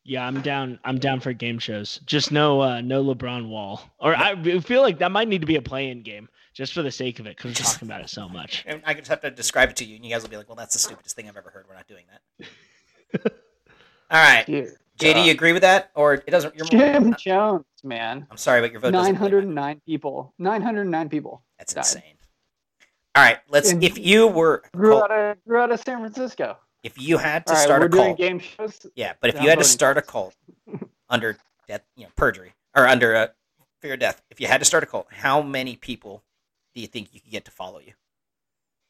[0.10, 0.80] Yeah, I'm down.
[0.84, 2.00] I'm down for game shows.
[2.04, 3.80] Just no, uh, no LeBron Wall.
[4.00, 6.89] Or I feel like that might need to be a play-in game just for the
[6.89, 8.65] sake of it, because we're talking about it so much.
[8.67, 10.50] And I just have to describe it to you, and you guys will be like,
[10.50, 11.67] "Well, that's the stupidest thing I've ever heard.
[11.69, 13.22] We're not doing that."
[14.10, 15.26] All right, Dear JD, God.
[15.28, 16.56] you agree with that, or it doesn't?
[16.56, 17.13] You're Jim more...
[17.13, 18.26] Jones, man.
[18.32, 18.93] I'm sorry, but your vote.
[18.93, 20.34] Nine hundred nine people.
[20.39, 21.43] Nine hundred nine people.
[21.60, 21.82] That's died.
[21.82, 22.17] insane.
[23.13, 23.72] All right, let's.
[23.72, 26.58] And if you were grew out of grew out of San Francisco.
[26.84, 28.86] If you had to right, start a cult, game shows.
[28.96, 30.36] Yeah, but if you had to start a cult
[31.10, 31.38] under
[31.68, 33.32] death, you know, perjury or under a
[33.82, 36.24] fear of death, if you had to start a cult, how many people
[36.74, 37.94] do you think you could get to follow you?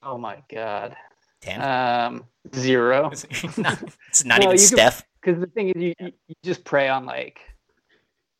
[0.03, 0.95] Oh my god.
[1.41, 1.61] Ten.
[1.61, 3.09] Um, zero.
[3.11, 5.03] it's not, it's not well, even Steph.
[5.21, 7.41] Because the thing is, you, you just prey on like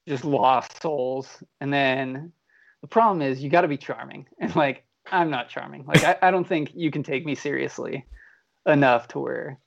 [0.08, 1.42] just lost souls.
[1.60, 2.32] And then
[2.82, 5.86] the problem is you got to be charming, and like I'm not charming.
[5.86, 8.06] Like I, I don't think you can take me seriously
[8.66, 9.60] enough to where.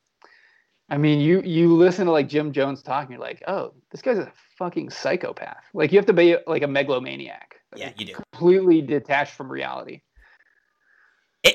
[0.88, 4.18] I mean, you you listen to like Jim Jones talking, you're like, oh, this guy's
[4.18, 5.64] a fucking psychopath.
[5.72, 7.57] Like you have to be like a megalomaniac.
[7.74, 8.14] Yeah, you do.
[8.33, 10.02] Completely detached from reality.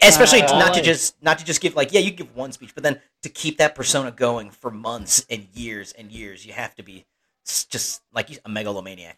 [0.01, 2.73] Especially uh, not to just not to just give like yeah you give one speech,
[2.73, 6.75] but then to keep that persona going for months and years and years, you have
[6.75, 7.05] to be
[7.45, 9.17] just like a megalomaniac.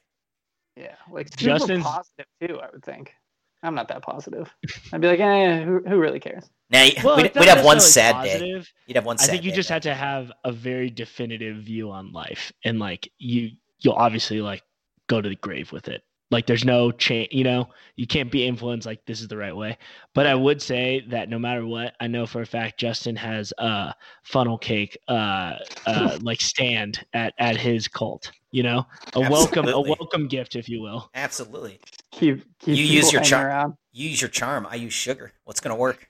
[0.75, 1.83] Yeah, like super Justin's...
[1.83, 2.59] positive too.
[2.59, 3.15] I would think.
[3.61, 4.49] I'm not that positive.
[4.93, 6.49] I'd be like, eh, who, who really cares?
[6.69, 8.63] Now well, we'd, we'd have one sad positive.
[8.63, 8.69] day.
[8.87, 9.17] You'd have one.
[9.19, 12.79] I think you day, just had to have a very definitive view on life, and
[12.79, 14.63] like you, you'll obviously like
[15.07, 16.03] go to the grave with it.
[16.31, 19.55] Like there's no change, you know, you can't be influenced like this is the right
[19.55, 19.79] way.
[20.13, 23.51] But I would say that no matter what, I know for a fact Justin has
[23.57, 25.55] a funnel cake uh
[25.87, 28.85] uh like stand at at his cult, you know?
[29.15, 29.29] A Absolutely.
[29.29, 31.09] welcome a welcome gift if you will.
[31.15, 31.79] Absolutely.
[32.11, 33.77] Keep, keep you use your charm.
[33.91, 34.67] You use your charm.
[34.69, 35.33] I use sugar.
[35.43, 36.07] What's going to work?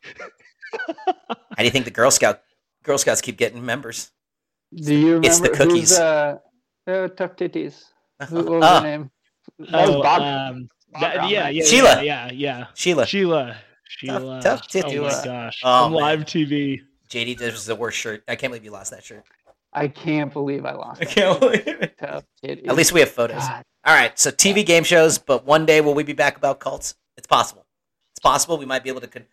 [0.88, 2.42] How do you think the Girl Scout
[2.84, 4.12] Girl Scouts keep getting members?
[4.74, 5.90] Do you remember it's the cookies?
[5.90, 6.38] Who's, uh,
[6.88, 7.86] uh, tough titties.
[8.28, 9.12] Who, what was uh, her name?
[9.74, 12.04] oh, Bob, um, that, yeah, yeah, Sheila.
[12.04, 12.66] Yeah, yeah, yeah.
[12.74, 13.06] Sheila.
[13.06, 13.58] Sheila.
[13.88, 14.42] Sheila.
[14.42, 15.62] Tough, tough Oh my gosh.
[15.64, 16.80] Oh, On live TV.
[17.10, 18.24] JD, this was the worst shirt.
[18.28, 19.24] I can't believe you lost that shirt.
[19.74, 21.02] I can't believe I lost.
[21.02, 21.98] I can't believe it.
[21.98, 23.40] Tough At least we have photos.
[23.40, 23.64] God.
[23.86, 26.96] All right, so TV game shows, but one day will we be back about cults?
[27.18, 27.66] It's possible.
[28.14, 29.26] It's possible we might be able to con-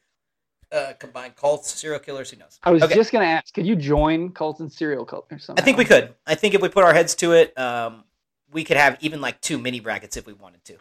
[0.70, 2.30] uh, combine cults, serial killers.
[2.30, 2.58] Who knows?
[2.62, 2.94] I was okay.
[2.94, 5.50] just going to ask, could you join cults and serial killers?
[5.56, 6.14] I think we could.
[6.26, 8.04] I think if we put our heads to it, um,
[8.52, 10.76] we could have even like two mini brackets if we wanted to.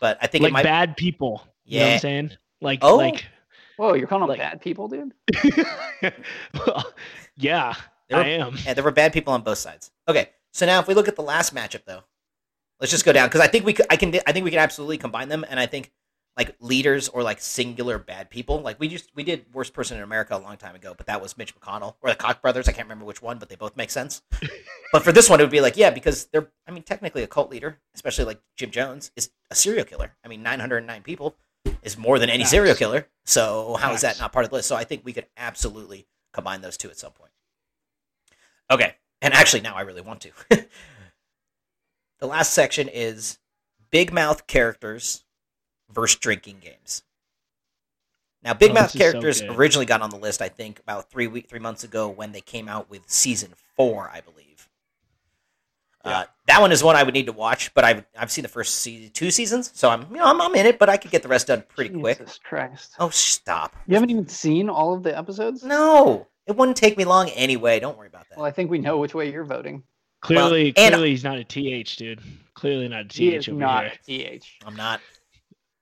[0.00, 0.64] But I think like might...
[0.64, 1.42] bad people.
[1.64, 2.96] Yeah, you know what I'm saying like oh.
[2.96, 3.26] like.
[3.76, 4.38] Whoa, you're calling them like...
[4.38, 5.12] bad people, dude?
[6.66, 6.94] well,
[7.36, 7.74] yeah,
[8.10, 8.56] were, I am.
[8.64, 9.90] Yeah, there were bad people on both sides.
[10.08, 12.02] Okay, so now if we look at the last matchup, though,
[12.80, 14.60] let's just go down because I think we could, I can I think we can
[14.60, 15.92] absolutely combine them, and I think
[16.36, 18.60] like leaders or like singular bad people.
[18.60, 21.22] Like we just we did worst person in America a long time ago, but that
[21.22, 22.68] was Mitch McConnell or the Koch brothers.
[22.68, 24.22] I can't remember which one, but they both make sense.
[24.92, 27.26] but for this one, it would be like yeah, because they're I mean technically a
[27.26, 30.14] cult leader, especially like Jim Jones is a serial killer.
[30.24, 31.36] I mean, nine hundred and nine people
[31.82, 32.50] is more than any Facts.
[32.50, 33.08] serial killer.
[33.24, 33.96] So how Facts.
[33.96, 34.68] is that not part of the list?
[34.68, 37.32] So I think we could absolutely combine those two at some point.
[38.70, 40.30] Okay, and actually now I really want to.
[42.18, 43.38] the last section is
[43.90, 45.24] big mouth characters
[45.90, 47.02] versus drinking games.
[48.46, 51.26] Now, Big oh, Mouth characters so originally got on the list, I think, about three
[51.26, 54.68] week, three months ago when they came out with season four, I believe.
[56.04, 56.18] Yeah.
[56.20, 58.48] Uh, that one is one I would need to watch, but I've I've seen the
[58.48, 61.10] first season, two seasons, so I'm you know I'm, I'm in it, but I could
[61.10, 62.18] get the rest done pretty Jesus quick.
[62.18, 62.94] Jesus Christ!
[63.00, 63.74] Oh, stop!
[63.88, 65.64] You haven't even seen all of the episodes?
[65.64, 67.80] No, it wouldn't take me long anyway.
[67.80, 68.38] Don't worry about that.
[68.38, 69.82] Well, I think we know which way you're voting.
[70.20, 72.20] Clearly, well, clearly he's not a th, dude.
[72.54, 73.16] Clearly not a th.
[73.16, 74.30] He is not here.
[74.30, 74.44] th.
[74.64, 75.00] I'm not.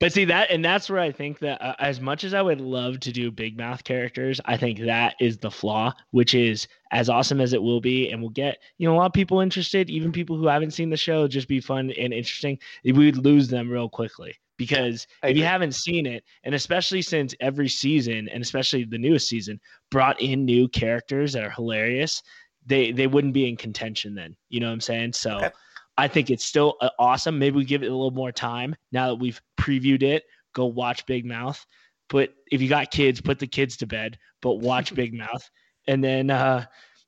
[0.01, 2.61] But see that, and that's where I think that uh, as much as I would
[2.61, 7.09] love to do big mouth characters, I think that is the flaw, which is as
[7.09, 9.89] awesome as it will be, and we'll get you know a lot of people interested,
[9.89, 12.59] even people who haven't seen the show, just be fun and interesting.
[12.85, 17.35] We would lose them real quickly because if you haven't seen it, and especially since
[17.41, 22.23] every season, and especially the newest season, brought in new characters that are hilarious,
[22.67, 24.37] they they wouldn't be in contention then.
[24.49, 25.13] You know what I'm saying?
[25.15, 25.37] So.
[25.37, 25.51] Okay.
[25.97, 27.39] I think it's still uh, awesome.
[27.39, 30.25] Maybe we give it a little more time now that we've previewed it.
[30.53, 31.65] Go watch Big Mouth.
[32.09, 35.49] But if you got kids, put the kids to bed, but watch Big Mouth.
[35.87, 36.67] And then uh,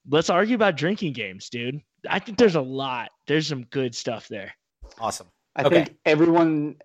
[0.09, 1.81] let's argue about drinking games, dude.
[2.09, 3.11] I think there's a lot.
[3.27, 4.55] There's some good stuff there.
[4.99, 5.29] Awesome.
[5.57, 5.85] I okay.
[5.85, 6.77] think everyone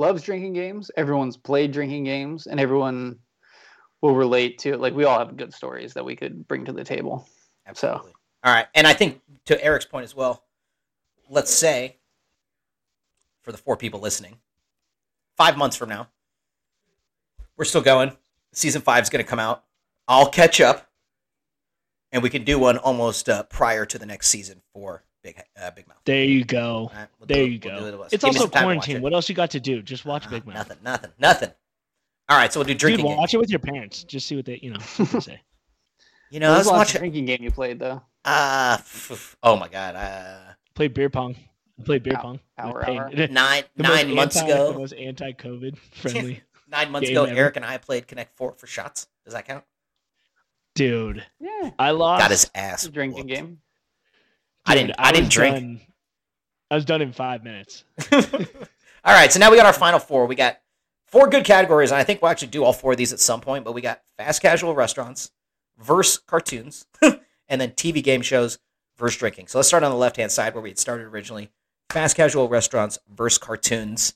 [0.00, 0.90] loves drinking games.
[0.96, 3.20] Everyone's played drinking games, and everyone
[4.00, 4.80] will relate to it.
[4.80, 7.28] Like we all have good stories that we could bring to the table.
[7.66, 8.10] Absolutely.
[8.10, 8.16] So.
[8.42, 10.44] All right, and I think to Eric's point as well,
[11.28, 11.98] let's say,
[13.42, 14.38] for the four people listening,
[15.36, 16.08] five months from now,
[17.56, 18.16] we're still going.
[18.52, 19.64] Season five is going to come out.
[20.08, 20.90] I'll catch up,
[22.10, 25.70] and we can do one almost uh, prior to the next season for Big uh,
[25.70, 25.98] Big Mouth.
[26.04, 26.90] There you go.
[26.94, 27.76] Right, we'll there you go.
[27.80, 29.02] We'll it it's Give also quarantine.
[29.02, 29.82] What else you got to do?
[29.82, 30.56] Just watch uh, Big Mouth.
[30.56, 30.78] Nothing.
[30.82, 31.10] Nothing.
[31.18, 31.50] Nothing.
[32.28, 33.06] All right, so we'll do drinking.
[33.06, 33.34] Dude, watch games.
[33.34, 34.04] it with your parents.
[34.04, 34.80] Just see what they, you know,
[35.20, 35.42] say.
[36.32, 38.02] You know, I was watching drinking game you played though.
[38.24, 38.78] Uh
[39.42, 39.96] oh my god.
[39.96, 41.36] Uh, Played beer pong.
[41.78, 42.40] I played beer pong.
[42.56, 43.10] Hour, hour.
[43.10, 44.72] Nine nine months anti, ago.
[44.72, 46.42] The most anti-COVID friendly.
[46.68, 47.36] nine months ago, ever.
[47.36, 49.08] Eric and I played Connect Four for shots.
[49.24, 49.64] Does that count?
[50.74, 52.22] Dude, yeah, I lost.
[52.22, 52.86] Got his ass.
[52.86, 53.58] Drinking game.
[54.66, 54.94] Dude, I didn't.
[54.98, 55.54] I, I didn't drink.
[55.56, 55.80] Done,
[56.70, 57.84] I was done in five minutes.
[58.12, 58.20] all
[59.06, 60.26] right, so now we got our final four.
[60.26, 60.60] We got
[61.06, 63.40] four good categories, and I think we'll actually do all four of these at some
[63.40, 63.64] point.
[63.64, 65.30] But we got fast casual restaurants,
[65.78, 68.58] verse cartoons, and then TV game shows
[68.98, 69.48] versus drinking.
[69.48, 71.50] So let's start on the left hand side where we had started originally
[71.90, 74.14] fast casual restaurants versus cartoons.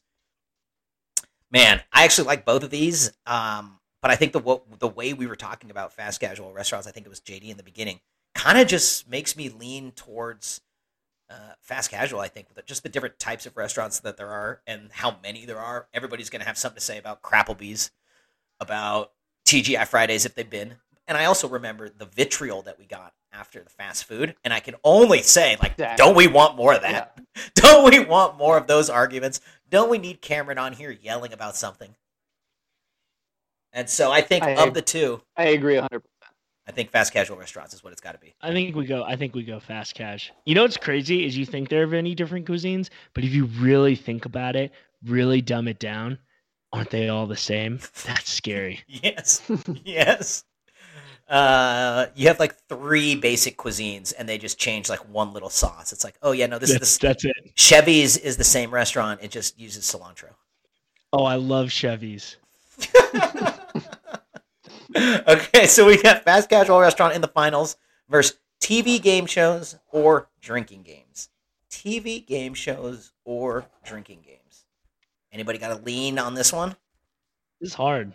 [1.51, 3.13] Man, I actually like both of these.
[3.27, 6.91] Um, but I think the the way we were talking about fast casual restaurants, I
[6.91, 8.01] think it was JD in the beginning,
[8.35, 10.61] kind of just makes me lean towards
[11.31, 12.20] uh, fast casual.
[12.20, 15.47] I think with just the different types of restaurants that there are and how many
[15.47, 15.88] there are.
[15.94, 17.90] Everybody's going to have something to say about Crapplebee's,
[18.61, 19.12] about
[19.47, 20.77] TGI Fridays if they've been.
[21.07, 24.37] And I also remember the vitriol that we got after the fast food.
[24.42, 26.03] And I can only say, like, exactly.
[26.03, 27.12] don't we want more of that?
[27.16, 27.23] Yeah.
[27.57, 29.40] Don't we want more of those arguments?
[29.68, 31.97] Don't we need Cameron on here yelling about something?
[33.73, 36.01] And so I think I of the two, I agree 100%.
[36.66, 38.35] I think fast casual restaurants is what it's got to be.
[38.40, 39.05] I think we go.
[39.05, 40.33] I think we go fast cash.
[40.46, 43.46] You know what's crazy is you think there are any different cuisines, but if you
[43.46, 44.72] really think about it,
[45.05, 46.18] really dumb it down,
[46.72, 47.81] aren't they all the same?
[48.07, 48.81] That's scary.
[48.88, 49.42] yes,
[49.85, 50.44] yes
[51.29, 55.92] uh, you have like three basic cuisines, and they just change like one little sauce.
[55.92, 57.35] It's like, oh yeah, no, this that's, is the, that's it.
[57.55, 59.20] Chevy's is the same restaurant.
[59.22, 60.31] It just uses cilantro.
[61.12, 62.37] Oh, I love Chevy's.
[65.29, 67.77] okay, so we got fast casual restaurant in the finals
[68.09, 71.29] versus TV game shows or drinking games.
[71.71, 74.65] TV game shows or drinking games.
[75.33, 76.77] Anybody got a lean on this one?
[77.61, 78.13] It's hard.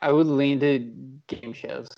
[0.00, 0.78] I would lean to
[1.26, 1.88] game shows.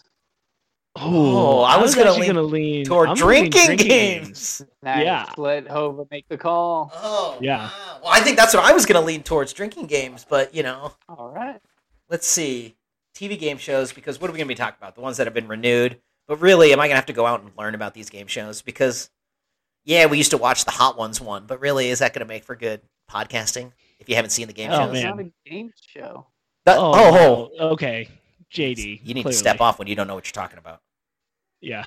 [0.97, 4.27] Oh, I, was, was gonna, lean gonna lean toward drinking, drinking, games.
[4.27, 4.63] games.
[4.83, 5.05] Nice.
[5.05, 6.91] Yeah, let Hova make the call.
[6.95, 7.69] Oh, yeah.
[7.69, 8.01] Wow.
[8.03, 10.93] Well, I think that's what I was gonna lean towards drinking games, but you know.
[11.09, 11.61] All right.
[12.11, 12.75] Let's see,
[13.19, 14.95] TV game shows because what are we gonna be talking about?
[14.95, 16.01] The ones that have been renewed.
[16.29, 18.63] But really, am I gonna have to go out and learn about these game shows?
[18.63, 19.11] Because,
[19.85, 22.45] yeah, we used to watch the Hot Ones one, but really, is that gonna make
[22.45, 24.93] for good podcasting if you haven't seen the game oh, shows?
[24.93, 24.97] Man.
[24.97, 26.27] It's not a game show.
[26.67, 28.09] That, oh, oh, oh, okay.
[28.53, 29.01] JD.
[29.03, 29.33] You need clearly.
[29.33, 30.81] to step off when you don't know what you're talking about.
[31.61, 31.85] Yeah.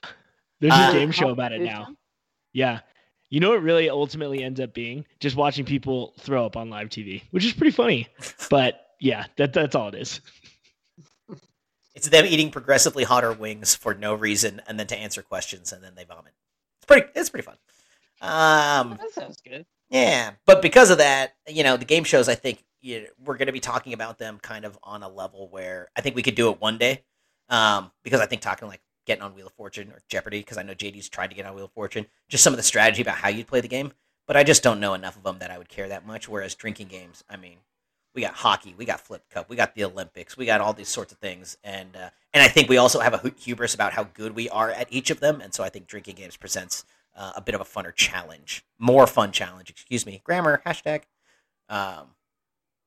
[0.59, 1.95] There's uh, a game show about it now.
[2.53, 2.79] Yeah.
[3.29, 5.05] You know what really ultimately ends up being?
[5.19, 8.07] Just watching people throw up on live TV, which is pretty funny.
[8.49, 10.21] but yeah, that that's all it is.
[11.93, 15.83] It's them eating progressively hotter wings for no reason and then to answer questions and
[15.83, 16.33] then they vomit.
[16.79, 17.57] It's pretty it's pretty fun.
[18.21, 19.65] Um That sounds good.
[19.89, 23.37] Yeah, but because of that, you know, the game shows I think you know, we're
[23.37, 26.23] going to be talking about them kind of on a level where I think we
[26.23, 27.03] could do it one day.
[27.49, 30.63] Um, because I think talking like getting on Wheel of Fortune or Jeopardy, because I
[30.63, 33.17] know JD's tried to get on Wheel of Fortune, just some of the strategy about
[33.17, 33.91] how you'd play the game.
[34.27, 36.29] But I just don't know enough of them that I would care that much.
[36.29, 37.57] Whereas drinking games, I mean,
[38.13, 40.89] we got hockey, we got flip cup, we got the Olympics, we got all these
[40.89, 44.03] sorts of things, and uh, and I think we also have a hubris about how
[44.03, 47.33] good we are at each of them, and so I think drinking games presents uh,
[47.35, 49.69] a bit of a funner challenge, more fun challenge.
[49.69, 51.03] Excuse me, grammar hashtag.
[51.69, 52.07] Um,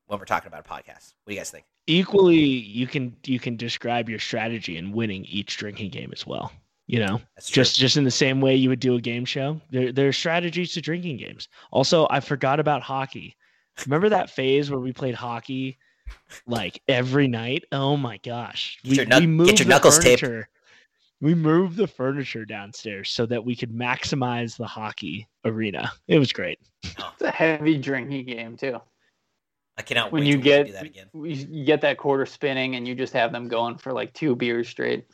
[0.06, 1.14] when we're talking about a podcast.
[1.24, 1.64] What do you guys think?
[1.86, 6.52] Equally, you can you can describe your strategy in winning each drinking game as well.
[6.86, 9.60] You know, just just in the same way you would do a game show.
[9.70, 11.48] There there are strategies to drinking games.
[11.70, 13.36] Also, I forgot about hockey.
[13.86, 15.78] Remember that phase where we played hockey
[16.46, 17.64] like every night?
[17.72, 18.78] Oh my gosh.
[18.84, 20.24] Get we, your, we moved get your knuckles taped.
[21.20, 25.92] We moved the furniture downstairs so that we could maximize the hockey arena.
[26.06, 26.58] It was great.
[26.82, 28.80] It's a heavy drinking game too.
[29.76, 31.08] I cannot when you get that again.
[31.14, 34.68] You get that quarter spinning, and you just have them going for like two beers
[34.68, 35.06] straight.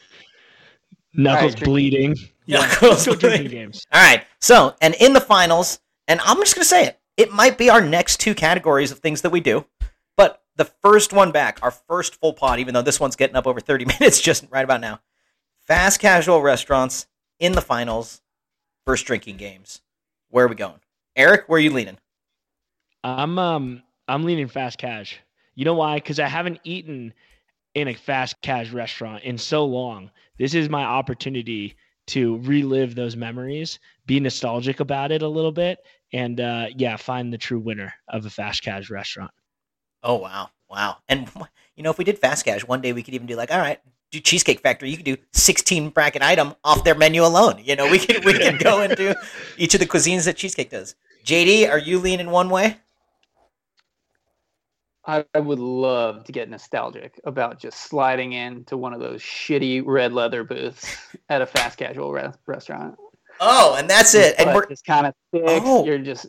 [1.14, 2.14] Knuckles right, bleeding.
[2.46, 3.14] Knuckles yeah.
[3.14, 3.87] drinking games.
[3.92, 4.25] All right.
[4.40, 6.99] So, and in the finals, and I'm just gonna say it.
[7.20, 9.66] It might be our next two categories of things that we do,
[10.16, 13.46] but the first one back, our first full pod, even though this one's getting up
[13.46, 15.00] over 30 minutes just right about now.
[15.66, 17.06] Fast casual restaurants
[17.38, 18.22] in the finals,
[18.87, 19.83] first drinking games.
[20.30, 20.80] Where are we going?
[21.14, 21.98] Eric, where are you leaning?
[23.04, 25.20] I'm um I'm leaning fast cash.
[25.54, 25.96] You know why?
[25.96, 27.12] Because I haven't eaten
[27.74, 30.11] in a fast cash restaurant in so long.
[30.38, 35.80] This is my opportunity to relive those memories, be nostalgic about it a little bit,
[36.12, 39.31] and uh, yeah, find the true winner of a fast cash restaurant.
[40.03, 40.96] Oh wow, wow!
[41.09, 41.31] And
[41.77, 43.59] you know, if we did fast cash, one day we could even do like, all
[43.59, 44.90] right, do Cheesecake Factory.
[44.90, 47.61] You could do sixteen bracket item off their menu alone.
[47.62, 49.16] You know, we could we could go into
[49.57, 50.95] each of the cuisines that Cheesecake does.
[51.24, 52.78] JD, are you leaning one way?
[55.05, 60.12] I would love to get nostalgic about just sliding into one of those shitty red
[60.12, 60.87] leather booths
[61.28, 62.97] at a fast casual re- restaurant.
[63.41, 64.34] Oh, and that's it.
[64.38, 65.62] And we're just kind of thick.
[65.64, 65.84] Oh.
[65.84, 66.26] You're just,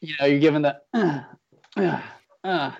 [0.00, 0.80] you know, you're giving the.
[0.94, 1.20] Uh,
[1.76, 2.00] uh,
[2.42, 2.72] uh.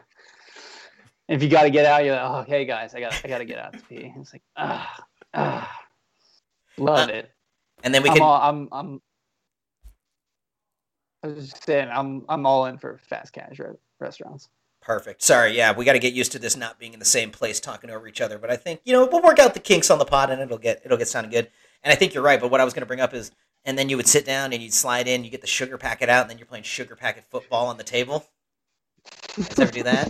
[1.29, 3.39] If you got to get out, you're like, oh, okay, guys, I got, I got
[3.39, 4.13] to get out to pee.
[4.17, 5.81] It's like, ah, ah,
[6.77, 7.31] love it.
[7.83, 8.23] And then we I'm can.
[8.23, 9.03] All, I'm, I'm.
[11.23, 14.49] I was just saying, I'm, I'm all in for fast casual restaurants.
[14.83, 15.23] Perfect.
[15.23, 17.59] Sorry, yeah, we got to get used to this not being in the same place
[17.59, 18.37] talking over each other.
[18.37, 20.59] But I think you know we'll work out the kinks on the pod and it'll
[20.59, 21.51] get it'll get sounding good.
[21.83, 22.39] And I think you're right.
[22.39, 23.31] But what I was going to bring up is
[23.65, 25.25] and then you would sit down and you'd slide in.
[25.25, 27.85] You get the sugar packet out, and then you're playing sugar packet football on the
[27.85, 28.27] table.
[29.37, 30.09] You ever do that?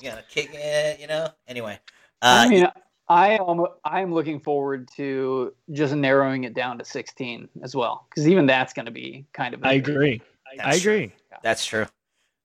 [0.00, 1.28] You gotta kick it, you know.
[1.48, 1.78] Anyway,
[2.22, 2.66] uh, I mean,
[3.08, 8.28] I am I'm looking forward to just narrowing it down to 16 as well, because
[8.28, 9.64] even that's going to be kind of.
[9.64, 10.20] I agree.
[10.60, 11.08] I agree.
[11.08, 11.38] True.
[11.42, 11.86] That's true.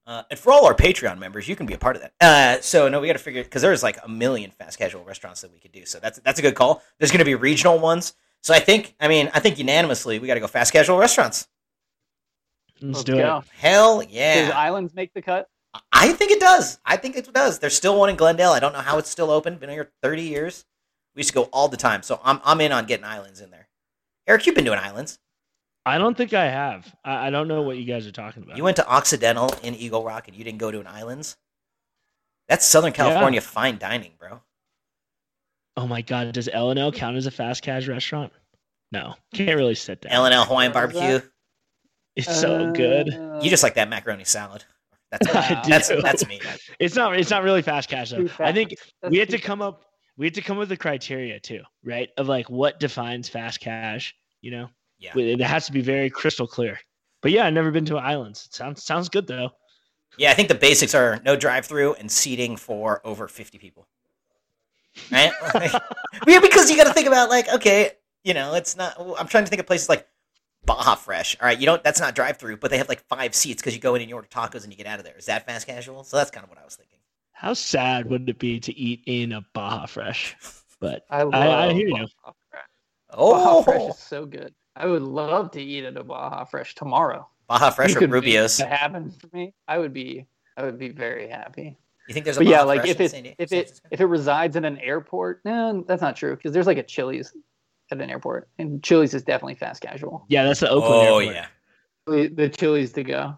[0.05, 2.13] Uh, and for all our Patreon members, you can be a part of that.
[2.19, 5.41] Uh, so no, we got to figure because there's like a million fast casual restaurants
[5.41, 5.85] that we could do.
[5.85, 6.81] So that's that's a good call.
[6.99, 8.13] There's going to be regional ones.
[8.41, 11.47] So I think, I mean, I think unanimously we got to go fast casual restaurants.
[12.81, 13.37] Let's, Let's do go.
[13.37, 13.43] it.
[13.55, 14.45] Hell yeah!
[14.45, 15.47] Does Islands make the cut?
[15.91, 16.79] I think it does.
[16.83, 17.59] I think it does.
[17.59, 18.51] There's still one in Glendale.
[18.51, 19.57] I don't know how it's still open.
[19.57, 20.65] Been here 30 years.
[21.15, 22.01] We used to go all the time.
[22.01, 23.67] So I'm I'm in on getting islands in there.
[24.27, 25.19] Eric, you've been doing islands.
[25.85, 26.93] I don't think I have.
[27.03, 28.57] I, I don't know what you guys are talking about.
[28.57, 31.37] You went to Occidental in Eagle Rock and you didn't go to an islands.
[32.47, 33.47] That's Southern California yeah.
[33.47, 34.41] fine dining, bro.
[35.77, 38.31] Oh my god, does L and L count as a fast cash restaurant?
[38.91, 40.11] No, can't really sit down.
[40.11, 41.21] L and L Hawaiian barbecue.
[42.15, 43.07] It's uh, so good.
[43.41, 44.65] You just like that macaroni salad.
[45.11, 45.61] That's wow.
[45.67, 46.41] that's that's me.
[46.79, 48.27] It's not it's not really fast cash though.
[48.27, 48.41] Fast.
[48.41, 49.83] I think that's we had to come up
[50.17, 52.09] we had to come up with a criteria too, right?
[52.17, 54.13] Of like what defines fast cash.
[54.41, 54.67] You know,
[54.99, 56.79] yeah, it has to be very crystal clear.
[57.21, 58.45] But yeah, I've never been to islands.
[58.45, 59.51] It sounds sounds good though.
[60.17, 63.87] Yeah, I think the basics are no drive through and seating for over fifty people.
[65.11, 65.31] Right?
[66.27, 67.91] yeah, because you got to think about like, okay,
[68.23, 68.95] you know, it's not.
[68.99, 70.07] I'm trying to think of places like
[70.65, 71.37] Baja Fresh.
[71.41, 71.83] All right, you don't.
[71.83, 74.09] That's not drive through, but they have like five seats because you go in and
[74.09, 75.17] you order tacos and you get out of there.
[75.17, 76.03] Is that fast casual?
[76.03, 76.99] So that's kind of what I was thinking.
[77.31, 80.35] How sad would it be to eat in a Baja Fresh?
[80.79, 82.07] But I, love I, I hear you.
[83.09, 84.53] Oh, Baja Fresh is so good.
[84.75, 87.27] I would love to eat at a Baja Fresh tomorrow.
[87.47, 88.57] Baja Fresh or Rubio's?
[88.57, 89.53] That happened for me.
[89.67, 90.27] I would be.
[90.55, 91.77] I would be very happy.
[92.11, 94.65] You think there's a but yeah, like if it if it if it resides in
[94.65, 97.33] an airport, no, that's not true because there's like a Chili's
[97.89, 100.25] at an airport, and Chili's is definitely fast casual.
[100.27, 101.07] Yeah, that's the Oakland.
[101.07, 101.35] Oh airport.
[101.35, 101.47] yeah,
[102.05, 103.37] the, the Chili's to go.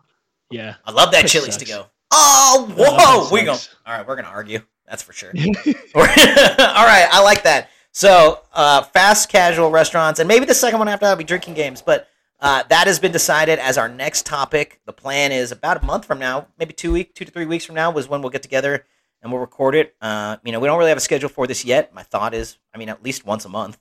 [0.49, 1.85] Yeah, I love that Chili's to go.
[2.09, 3.51] Oh, whoa, we go.
[3.51, 4.61] All right, we're gonna argue.
[4.87, 5.31] That's for sure.
[5.35, 7.69] All right, I like that.
[7.91, 11.53] So, uh, fast casual restaurants, and maybe the second one after that will be drinking
[11.53, 11.79] games.
[11.79, 12.07] But
[12.43, 14.81] uh, that has been decided as our next topic.
[14.85, 17.63] The plan is about a month from now, maybe two week, two to three weeks
[17.63, 18.85] from now, was when we'll get together
[19.21, 19.95] and we'll record it.
[20.01, 21.93] Uh, you know, we don't really have a schedule for this yet.
[21.93, 23.79] My thought is, I mean, at least once a month.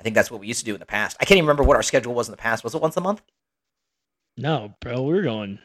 [0.00, 1.16] I think that's what we used to do in the past.
[1.20, 2.64] I can't even remember what our schedule was in the past.
[2.64, 3.22] Was it once a month?
[4.36, 5.60] No, bro, we were going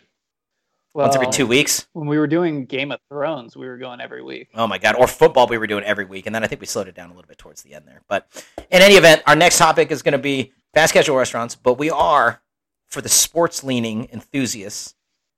[0.93, 1.87] well, once every two weeks.
[1.93, 4.49] When we were doing Game of Thrones, we were going every week.
[4.53, 4.95] Oh my god!
[4.95, 7.09] Or football, we were doing every week, and then I think we slowed it down
[7.09, 8.01] a little bit towards the end there.
[8.07, 11.55] But in any event, our next topic is going to be fast casual restaurants.
[11.55, 12.41] But we are
[12.87, 14.95] for the sports leaning enthusiasts.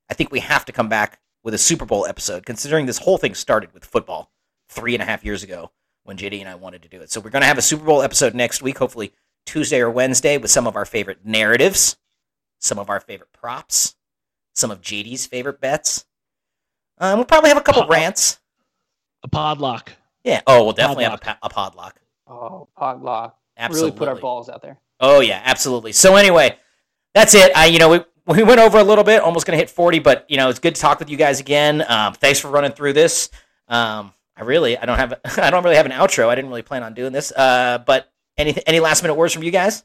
[0.09, 3.17] I think we have to come back with a Super Bowl episode, considering this whole
[3.17, 4.31] thing started with football
[4.69, 5.71] three and a half years ago
[6.03, 7.11] when JD and I wanted to do it.
[7.11, 9.13] So we're going to have a Super Bowl episode next week, hopefully
[9.45, 11.97] Tuesday or Wednesday, with some of our favorite narratives,
[12.59, 13.95] some of our favorite props,
[14.53, 16.05] some of JD's favorite bets.
[16.97, 18.39] Um, we'll probably have a couple rants.
[19.23, 19.89] A podlock.
[20.23, 20.41] Yeah.
[20.47, 21.23] Oh, we'll definitely podlock.
[21.23, 21.91] have a, a podlock.
[22.27, 23.33] Oh, podlock.
[23.57, 23.91] Absolutely.
[23.91, 24.79] Really put our balls out there.
[24.99, 25.91] Oh yeah, absolutely.
[25.91, 26.57] So anyway,
[27.13, 27.55] that's it.
[27.55, 29.99] I, you know, we we went over a little bit, almost going to hit forty,
[29.99, 31.83] but you know, it's good to talk with you guys again.
[31.87, 33.29] Um, thanks for running through this.
[33.67, 36.27] Um, I really, I don't have, I don't really have an outro.
[36.27, 37.31] I didn't really plan on doing this.
[37.31, 39.83] Uh, but any any last minute words from you guys?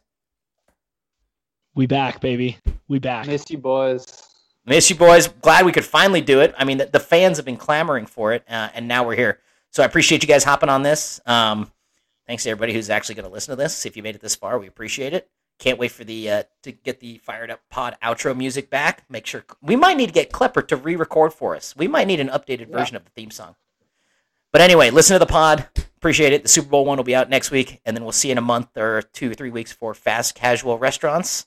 [1.74, 2.58] We back, baby.
[2.88, 3.26] We back.
[3.26, 4.24] Miss you, boys.
[4.66, 5.28] Miss you, boys.
[5.28, 6.54] Glad we could finally do it.
[6.58, 9.38] I mean, the, the fans have been clamoring for it, uh, and now we're here.
[9.70, 11.20] So I appreciate you guys hopping on this.
[11.24, 11.70] Um,
[12.28, 13.84] thanks to everybody who's actually going to listen to this.
[13.84, 15.28] If you made it this far, we appreciate it.
[15.58, 19.02] Can't wait for the uh, to get the fired up pod outro music back.
[19.08, 21.74] Make sure we might need to get Klepper to re-record for us.
[21.76, 22.98] We might need an updated version yeah.
[22.98, 23.56] of the theme song.
[24.52, 25.66] But anyway, listen to the pod.
[25.96, 26.44] Appreciate it.
[26.44, 28.42] The Super Bowl one will be out next week, and then we'll see in a
[28.42, 31.46] month or two or three weeks for fast casual restaurants.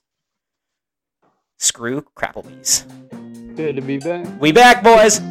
[1.57, 2.85] Screw Crapplebees.
[3.55, 4.27] Good to be back.
[4.41, 5.21] We back, boys.